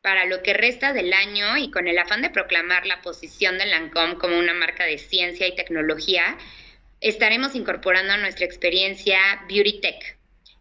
para 0.02 0.26
lo 0.26 0.42
que 0.42 0.54
resta 0.54 0.94
del 0.94 1.14
año 1.14 1.58
y 1.58 1.70
con 1.70 1.88
el 1.88 1.98
afán 1.98 2.22
de 2.22 2.30
proclamar 2.30 2.86
la 2.86 3.02
posición 3.02 3.58
de 3.58 3.68
Lancome 3.68 4.16
como 4.16 4.38
una 4.38 4.54
marca 4.54 4.86
de 4.86 4.98
ciencia 4.98 5.48
y 5.48 5.56
tecnología, 5.56 6.38
estaremos 7.02 7.56
incorporando 7.56 8.14
a 8.14 8.18
nuestra 8.18 8.46
experiencia 8.46 9.20
Beauty 9.48 9.80
Tech. 9.80 10.18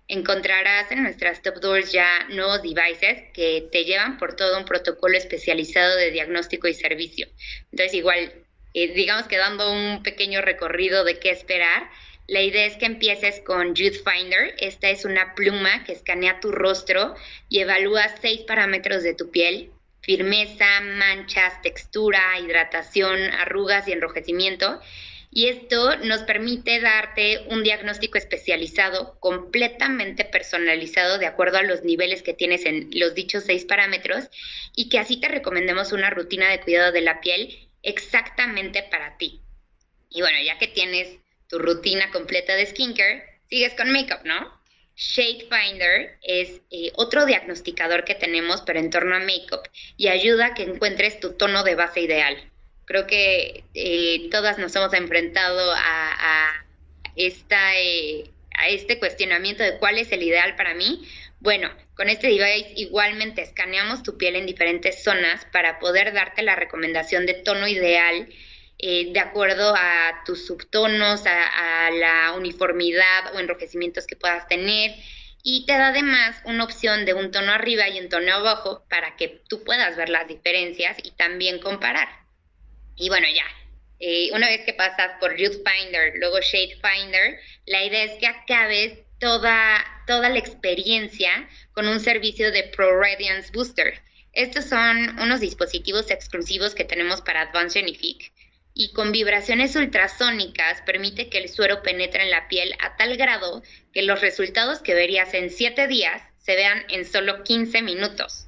Encontrarás 0.09 0.91
en 0.91 1.05
nuestras 1.05 1.41
top 1.41 1.61
doors 1.61 1.93
ya 1.93 2.27
nuevos 2.31 2.63
devices 2.63 3.23
que 3.33 3.69
te 3.71 3.85
llevan 3.85 4.19
por 4.19 4.35
todo 4.35 4.59
un 4.59 4.65
protocolo 4.65 5.17
especializado 5.17 5.97
de 5.97 6.11
diagnóstico 6.11 6.67
y 6.67 6.75
servicio. 6.75 7.29
Entonces, 7.71 7.95
igual, 7.95 8.33
eh, 8.75 8.89
digamos 8.93 9.29
que 9.29 9.39
dando 9.39 9.73
un 9.73 10.03
pequeño 10.03 10.43
recorrido 10.43 11.05
de 11.05 11.19
qué 11.19 11.31
esperar, 11.31 11.89
la 12.31 12.43
idea 12.43 12.65
es 12.65 12.77
que 12.77 12.87
empieces 12.87 13.41
con 13.41 13.75
Youth 13.75 14.05
Finder. 14.05 14.55
Esta 14.59 14.89
es 14.89 15.05
una 15.05 15.35
pluma 15.35 15.83
que 15.83 15.91
escanea 15.91 16.39
tu 16.39 16.53
rostro 16.53 17.17
y 17.49 17.59
evalúa 17.59 18.05
seis 18.23 18.43
parámetros 18.43 19.03
de 19.03 19.15
tu 19.15 19.33
piel. 19.33 19.73
Firmeza, 20.01 20.81
manchas, 20.81 21.61
textura, 21.61 22.39
hidratación, 22.39 23.21
arrugas 23.33 23.89
y 23.89 23.93
enrojecimiento. 23.93 24.81
Y 25.33 25.49
esto 25.49 25.97
nos 25.97 26.23
permite 26.23 26.79
darte 26.79 27.47
un 27.49 27.65
diagnóstico 27.65 28.17
especializado, 28.17 29.19
completamente 29.19 30.25
personalizado 30.25 31.19
de 31.19 31.27
acuerdo 31.27 31.59
a 31.59 31.65
los 31.65 31.83
niveles 31.83 32.23
que 32.23 32.33
tienes 32.33 32.65
en 32.65 32.91
los 32.93 33.17
dichos 33.17 33.43
seis 33.45 33.65
parámetros 33.65 34.29
y 34.77 34.89
que 34.89 35.01
así 35.01 35.19
te 35.19 35.27
recomendemos 35.27 35.91
una 35.91 36.11
rutina 36.11 36.49
de 36.49 36.61
cuidado 36.61 36.93
de 36.93 37.01
la 37.01 37.21
piel 37.21 37.69
exactamente 37.83 38.85
para 38.85 39.17
ti. 39.17 39.41
Y 40.11 40.21
bueno, 40.21 40.39
ya 40.45 40.59
que 40.59 40.69
tienes 40.69 41.19
tu 41.51 41.59
rutina 41.59 42.11
completa 42.13 42.55
de 42.55 42.65
skincare, 42.65 43.41
sigues 43.49 43.75
con 43.75 43.91
makeup, 43.91 44.25
¿no? 44.25 44.59
Shade 44.97 45.49
Finder 45.51 46.19
es 46.23 46.61
eh, 46.71 46.93
otro 46.95 47.27
diagnosticador 47.27 48.05
que 48.05 48.15
tenemos, 48.15 48.63
pero 48.63 48.79
en 48.79 48.91
torno 48.91 49.17
a 49.17 49.21
makeup, 49.21 49.69
y 49.97 50.09
ayuda 50.09 50.47
a 50.47 50.55
que 50.55 50.63
encuentres 50.63 51.19
tu 51.21 51.33
tono 51.33 51.65
de 51.65 51.75
base 51.75 52.01
ideal. 52.01 52.37
Creo 52.85 53.07
que 53.07 53.65
eh, 53.75 54.29
todas 54.31 54.59
nos 54.59 54.75
hemos 54.77 54.93
enfrentado 54.93 55.73
a, 55.75 56.67
esta, 57.17 57.79
eh, 57.79 58.31
a 58.57 58.69
este 58.69 58.99
cuestionamiento 58.99 59.63
de 59.63 59.79
cuál 59.79 59.99
es 59.99 60.13
el 60.13 60.23
ideal 60.23 60.55
para 60.57 60.75
mí. 60.75 61.03
Bueno, 61.41 61.71
con 61.95 62.09
este 62.09 62.29
device 62.29 62.73
igualmente 62.77 63.43
escaneamos 63.43 64.03
tu 64.03 64.19
piel 64.19 64.37
en 64.37 64.47
diferentes 64.47 65.03
zonas 65.03 65.47
para 65.53 65.79
poder 65.79 66.13
darte 66.13 66.43
la 66.43 66.57
recomendación 66.57 67.27
de 67.27 67.35
tono 67.35 67.67
ideal 67.67 68.29
eh, 68.83 69.13
de 69.13 69.21
acuerdo 69.21 69.75
a 69.77 70.23
tus 70.25 70.47
subtonos, 70.47 71.27
a, 71.27 71.91
la 71.91 72.33
uniformidad 72.33 73.35
o 73.35 73.39
enrojecimientos 73.39 74.07
que 74.07 74.17
puedas 74.17 74.49
tener. 74.49 74.95
Y 75.43 75.67
te 75.67 75.73
da 75.73 75.89
además 75.89 76.41
una 76.45 76.65
opción 76.65 77.05
de 77.05 77.13
un 77.13 77.31
tono 77.31 77.53
arriba 77.53 77.91
y 77.91 78.01
un 78.01 78.09
tono 78.09 78.33
abajo 78.33 78.87
para 78.89 79.17
que 79.17 79.43
tú 79.49 79.65
puedas 79.65 79.97
ver 79.97 80.09
las 80.09 80.29
diferencias 80.29 80.97
y 81.03 81.11
también 81.11 81.59
comparar. 81.59 82.09
Y 82.97 83.11
bueno, 83.11 83.27
ya, 83.35 83.45
eh, 83.99 84.31
una 84.33 84.49
vez 84.49 84.65
que 84.65 84.73
pasas 84.73 85.13
por 85.21 85.37
Youth 85.37 85.63
Finder, 85.63 86.15
luego 86.17 86.41
Shade 86.41 86.79
Finder, 86.81 87.39
la 87.67 87.85
idea 87.85 88.05
es 88.05 88.19
que 88.19 88.29
acabes 88.29 88.99
toda, 89.19 89.85
toda 90.07 90.31
la 90.31 90.39
experiencia 90.39 91.49
con 91.73 91.87
un 91.87 92.01
servicio 92.01 92.51
de 92.51 92.63
Pro 92.65 92.99
Radiance 92.99 93.51
Booster. 93.53 94.01
Estos 94.33 94.65
son 94.67 95.19
unos 95.21 95.41
dispositivos 95.41 96.11
exclusivos 96.11 96.75
que 96.75 96.85
tenemos 96.85 97.21
para 97.21 97.43
Advanced 97.43 97.81
Genifique 97.81 98.33
y 98.81 98.93
con 98.93 99.13
vibraciones 99.13 99.77
ultrasónicas 99.77 100.81
permite 100.87 101.29
que 101.29 101.37
el 101.37 101.51
suero 101.51 101.83
penetre 101.83 102.23
en 102.23 102.31
la 102.31 102.49
piel 102.49 102.75
a 102.81 102.97
tal 102.97 103.19
grado 103.19 103.63
que 103.93 104.01
los 104.01 104.23
resultados 104.23 104.79
que 104.79 104.95
verías 104.95 105.35
en 105.35 105.51
7 105.51 105.87
días 105.87 106.23
se 106.39 106.57
vean 106.57 106.87
en 106.89 107.05
solo 107.05 107.45
15 107.45 107.83
minutos. 107.83 108.47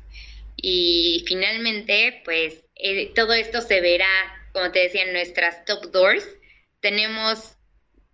Y 0.56 1.22
finalmente, 1.26 2.22
pues 2.24 2.64
eh, 2.76 3.12
todo 3.14 3.34
esto 3.34 3.60
se 3.60 3.82
verá, 3.82 4.08
como 4.54 4.72
te 4.72 4.78
decía, 4.78 5.02
en 5.02 5.12
nuestras 5.12 5.66
top 5.66 5.92
doors. 5.92 6.26
Tenemos 6.80 7.58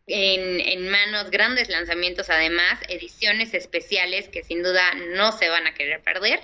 en, 0.09 0.59
en, 0.59 0.89
manos 0.89 1.31
grandes 1.31 1.69
lanzamientos, 1.69 2.31
además, 2.31 2.81
ediciones 2.89 3.55
especiales 3.55 4.29
que 4.29 4.43
sin 4.43 4.65
duda 4.65 4.93
no 5.15 5.31
se 5.31 5.49
van 5.51 5.69
a 5.69 5.75
querer 5.75 6.03
perder. 6.03 6.41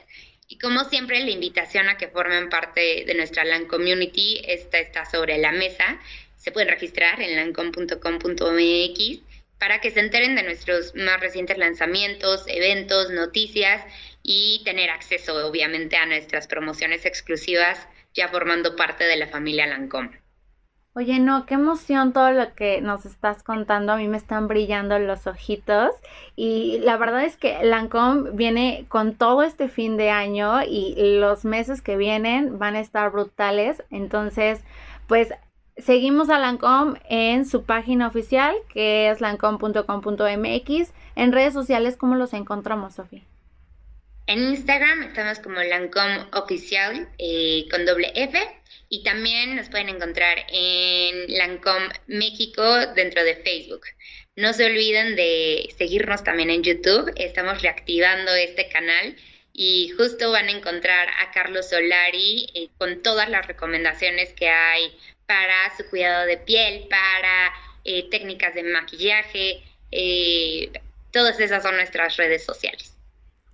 Y 0.55 0.59
como 0.59 0.85
siempre, 0.85 1.19
la 1.19 1.33
invitación 1.33 1.89
a 1.89 1.97
que 1.97 2.07
formen 2.07 2.49
parte 2.49 3.05
de 3.05 3.15
nuestra 3.15 3.43
LAN 3.45 3.67
Community, 3.67 4.41
esta 4.47 4.79
está 4.79 5.05
sobre 5.05 5.37
la 5.39 5.51
mesa. 5.51 6.01
Se 6.37 6.53
pueden 6.53 6.69
registrar 6.69 7.21
en 7.21 7.35
lancom.com.mx 7.35 9.21
para 9.59 9.81
que 9.81 9.91
se 9.91 9.99
enteren 9.99 10.37
de 10.37 10.45
nuestros 10.45 10.95
más 10.95 11.19
recientes 11.19 11.59
lanzamientos, 11.59 12.45
eventos, 12.47 13.11
noticias 13.11 13.83
y 14.23 14.63
tener 14.65 14.91
acceso, 14.91 15.45
obviamente, 15.45 15.97
a 15.97 16.07
nuestras 16.07 16.47
promociones 16.47 17.05
exclusivas 17.05 17.89
ya 18.15 18.29
formando 18.29 18.77
parte 18.77 19.03
de 19.03 19.17
la 19.17 19.27
familia 19.27 19.67
Lancom. 19.67 20.13
Oye, 20.97 21.19
no, 21.19 21.45
qué 21.45 21.55
emoción 21.55 22.13
todo 22.13 22.31
lo 22.31 22.55
que 22.55 22.81
nos 22.81 23.05
estás 23.05 23.43
contando. 23.43 23.93
A 23.93 23.97
mí 23.97 24.07
me 24.07 24.17
están 24.17 24.47
brillando 24.47 24.97
los 25.01 25.27
ojitos. 25.27 25.91
Y 26.37 26.79
la 26.83 26.97
verdad 26.97 27.25
es 27.25 27.37
que 27.37 27.65
Lancome 27.65 28.31
viene 28.31 28.87
con 28.89 29.17
todo 29.17 29.43
este 29.43 29.69
fin 29.69 29.97
de 29.97 30.11
año 30.11 30.63
y 30.63 31.19
los 31.19 31.45
meses 31.45 31.83
que 31.83 31.97
vienen 31.97 32.61
van 32.61 32.77
a 32.77 32.81
estar 32.81 33.11
brutales. 33.11 33.83
Entonces, 33.91 34.63
pues 35.09 35.31
seguimos 35.77 36.31
a 36.31 36.39
Lancome 36.39 37.01
en 37.09 37.45
su 37.45 37.65
página 37.65 38.07
oficial, 38.07 38.55
que 38.73 39.11
es 39.11 39.21
lancome.com.mx. 39.21 40.93
En 41.17 41.33
redes 41.33 41.55
sociales, 41.55 41.97
¿cómo 41.97 42.15
los 42.15 42.33
encontramos, 42.35 42.95
Sofía? 42.95 43.23
En 44.29 44.39
Instagram 44.39 45.03
estamos 45.03 45.41
como 45.41 45.57
Lancome 45.57 46.27
Oficial 46.33 47.09
eh, 47.19 47.67
con 47.71 47.85
doble 47.85 48.13
F 48.15 48.39
y 48.95 49.03
también 49.03 49.57
nos 49.57 49.69
pueden 49.71 49.89
encontrar 49.89 50.47
en 50.53 51.37
Lancome 51.37 51.89
México 52.07 52.63
dentro 52.95 53.25
de 53.25 53.35
Facebook. 53.35 53.83
No 54.37 54.53
se 54.53 54.67
olviden 54.67 55.17
de 55.17 55.69
seguirnos 55.77 56.23
también 56.23 56.49
en 56.49 56.63
YouTube, 56.63 57.13
estamos 57.17 57.61
reactivando 57.61 58.33
este 58.37 58.69
canal 58.69 59.17
y 59.53 59.89
justo 59.97 60.31
van 60.31 60.47
a 60.47 60.53
encontrar 60.53 61.09
a 61.09 61.33
Carlos 61.33 61.71
Solari 61.71 62.47
eh, 62.55 62.69
con 62.79 63.03
todas 63.03 63.29
las 63.29 63.45
recomendaciones 63.49 64.33
que 64.33 64.49
hay 64.49 64.97
para 65.27 65.77
su 65.77 65.91
cuidado 65.91 66.27
de 66.27 66.37
piel, 66.37 66.87
para 66.89 67.53
eh, 67.85 68.09
técnicas 68.11 68.55
de 68.55 68.63
maquillaje, 68.63 69.61
todas 71.11 71.41
esas 71.41 71.65
son 71.65 71.75
nuestras 71.75 72.17
redes 72.17 72.45
sociales. 72.45 72.94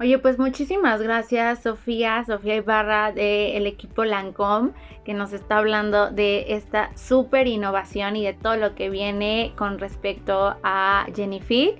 Oye, 0.01 0.17
pues 0.17 0.39
muchísimas 0.39 1.03
gracias 1.03 1.63
Sofía, 1.63 2.25
Sofía 2.27 2.57
Ibarra 2.57 3.13
del 3.13 3.67
equipo 3.67 4.03
Lancom, 4.03 4.73
que 5.05 5.13
nos 5.13 5.35
está 5.35 5.59
hablando 5.59 6.11
de 6.11 6.55
esta 6.55 6.91
súper 6.97 7.47
innovación 7.47 8.17
y 8.17 8.25
de 8.25 8.33
todo 8.33 8.57
lo 8.57 8.75
que 8.75 8.89
viene 8.89 9.53
con 9.59 9.79
respecto 9.79 10.57
a 10.63 11.07
Jennifer. 11.15 11.75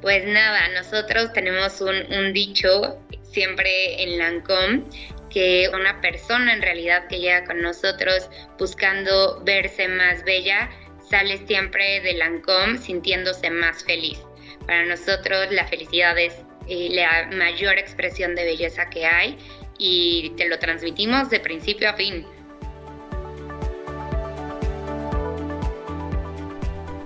Pues 0.00 0.24
nada, 0.26 0.60
nosotros 0.76 1.30
tenemos 1.34 1.82
un, 1.82 1.94
un 2.10 2.32
dicho 2.32 2.98
siempre 3.22 4.02
en 4.02 4.16
Lancom 4.16 4.84
que 5.28 5.70
una 5.74 6.00
persona 6.00 6.54
en 6.54 6.62
realidad 6.62 7.06
que 7.08 7.20
llega 7.20 7.44
con 7.44 7.60
nosotros 7.60 8.30
buscando 8.58 9.42
verse 9.44 9.88
más 9.88 10.24
bella 10.24 10.70
sale 11.10 11.36
siempre 11.46 12.00
de 12.00 12.14
Lancom 12.14 12.78
sintiéndose 12.78 13.50
más 13.50 13.84
feliz. 13.84 14.24
Para 14.66 14.86
nosotros 14.86 15.48
la 15.50 15.66
felicidad 15.66 16.18
es 16.18 16.47
la 16.68 17.28
mayor 17.32 17.78
expresión 17.78 18.34
de 18.34 18.44
belleza 18.44 18.90
que 18.90 19.06
hay 19.06 19.38
y 19.78 20.30
te 20.36 20.48
lo 20.48 20.58
transmitimos 20.58 21.30
de 21.30 21.40
principio 21.40 21.88
a 21.88 21.94
fin. 21.94 22.26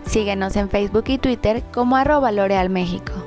Síguenos 0.06 0.56
en 0.56 0.68
Facebook 0.68 1.04
y 1.06 1.18
Twitter 1.18 1.62
como 1.72 1.96
arroba 1.96 2.30
México. 2.68 3.21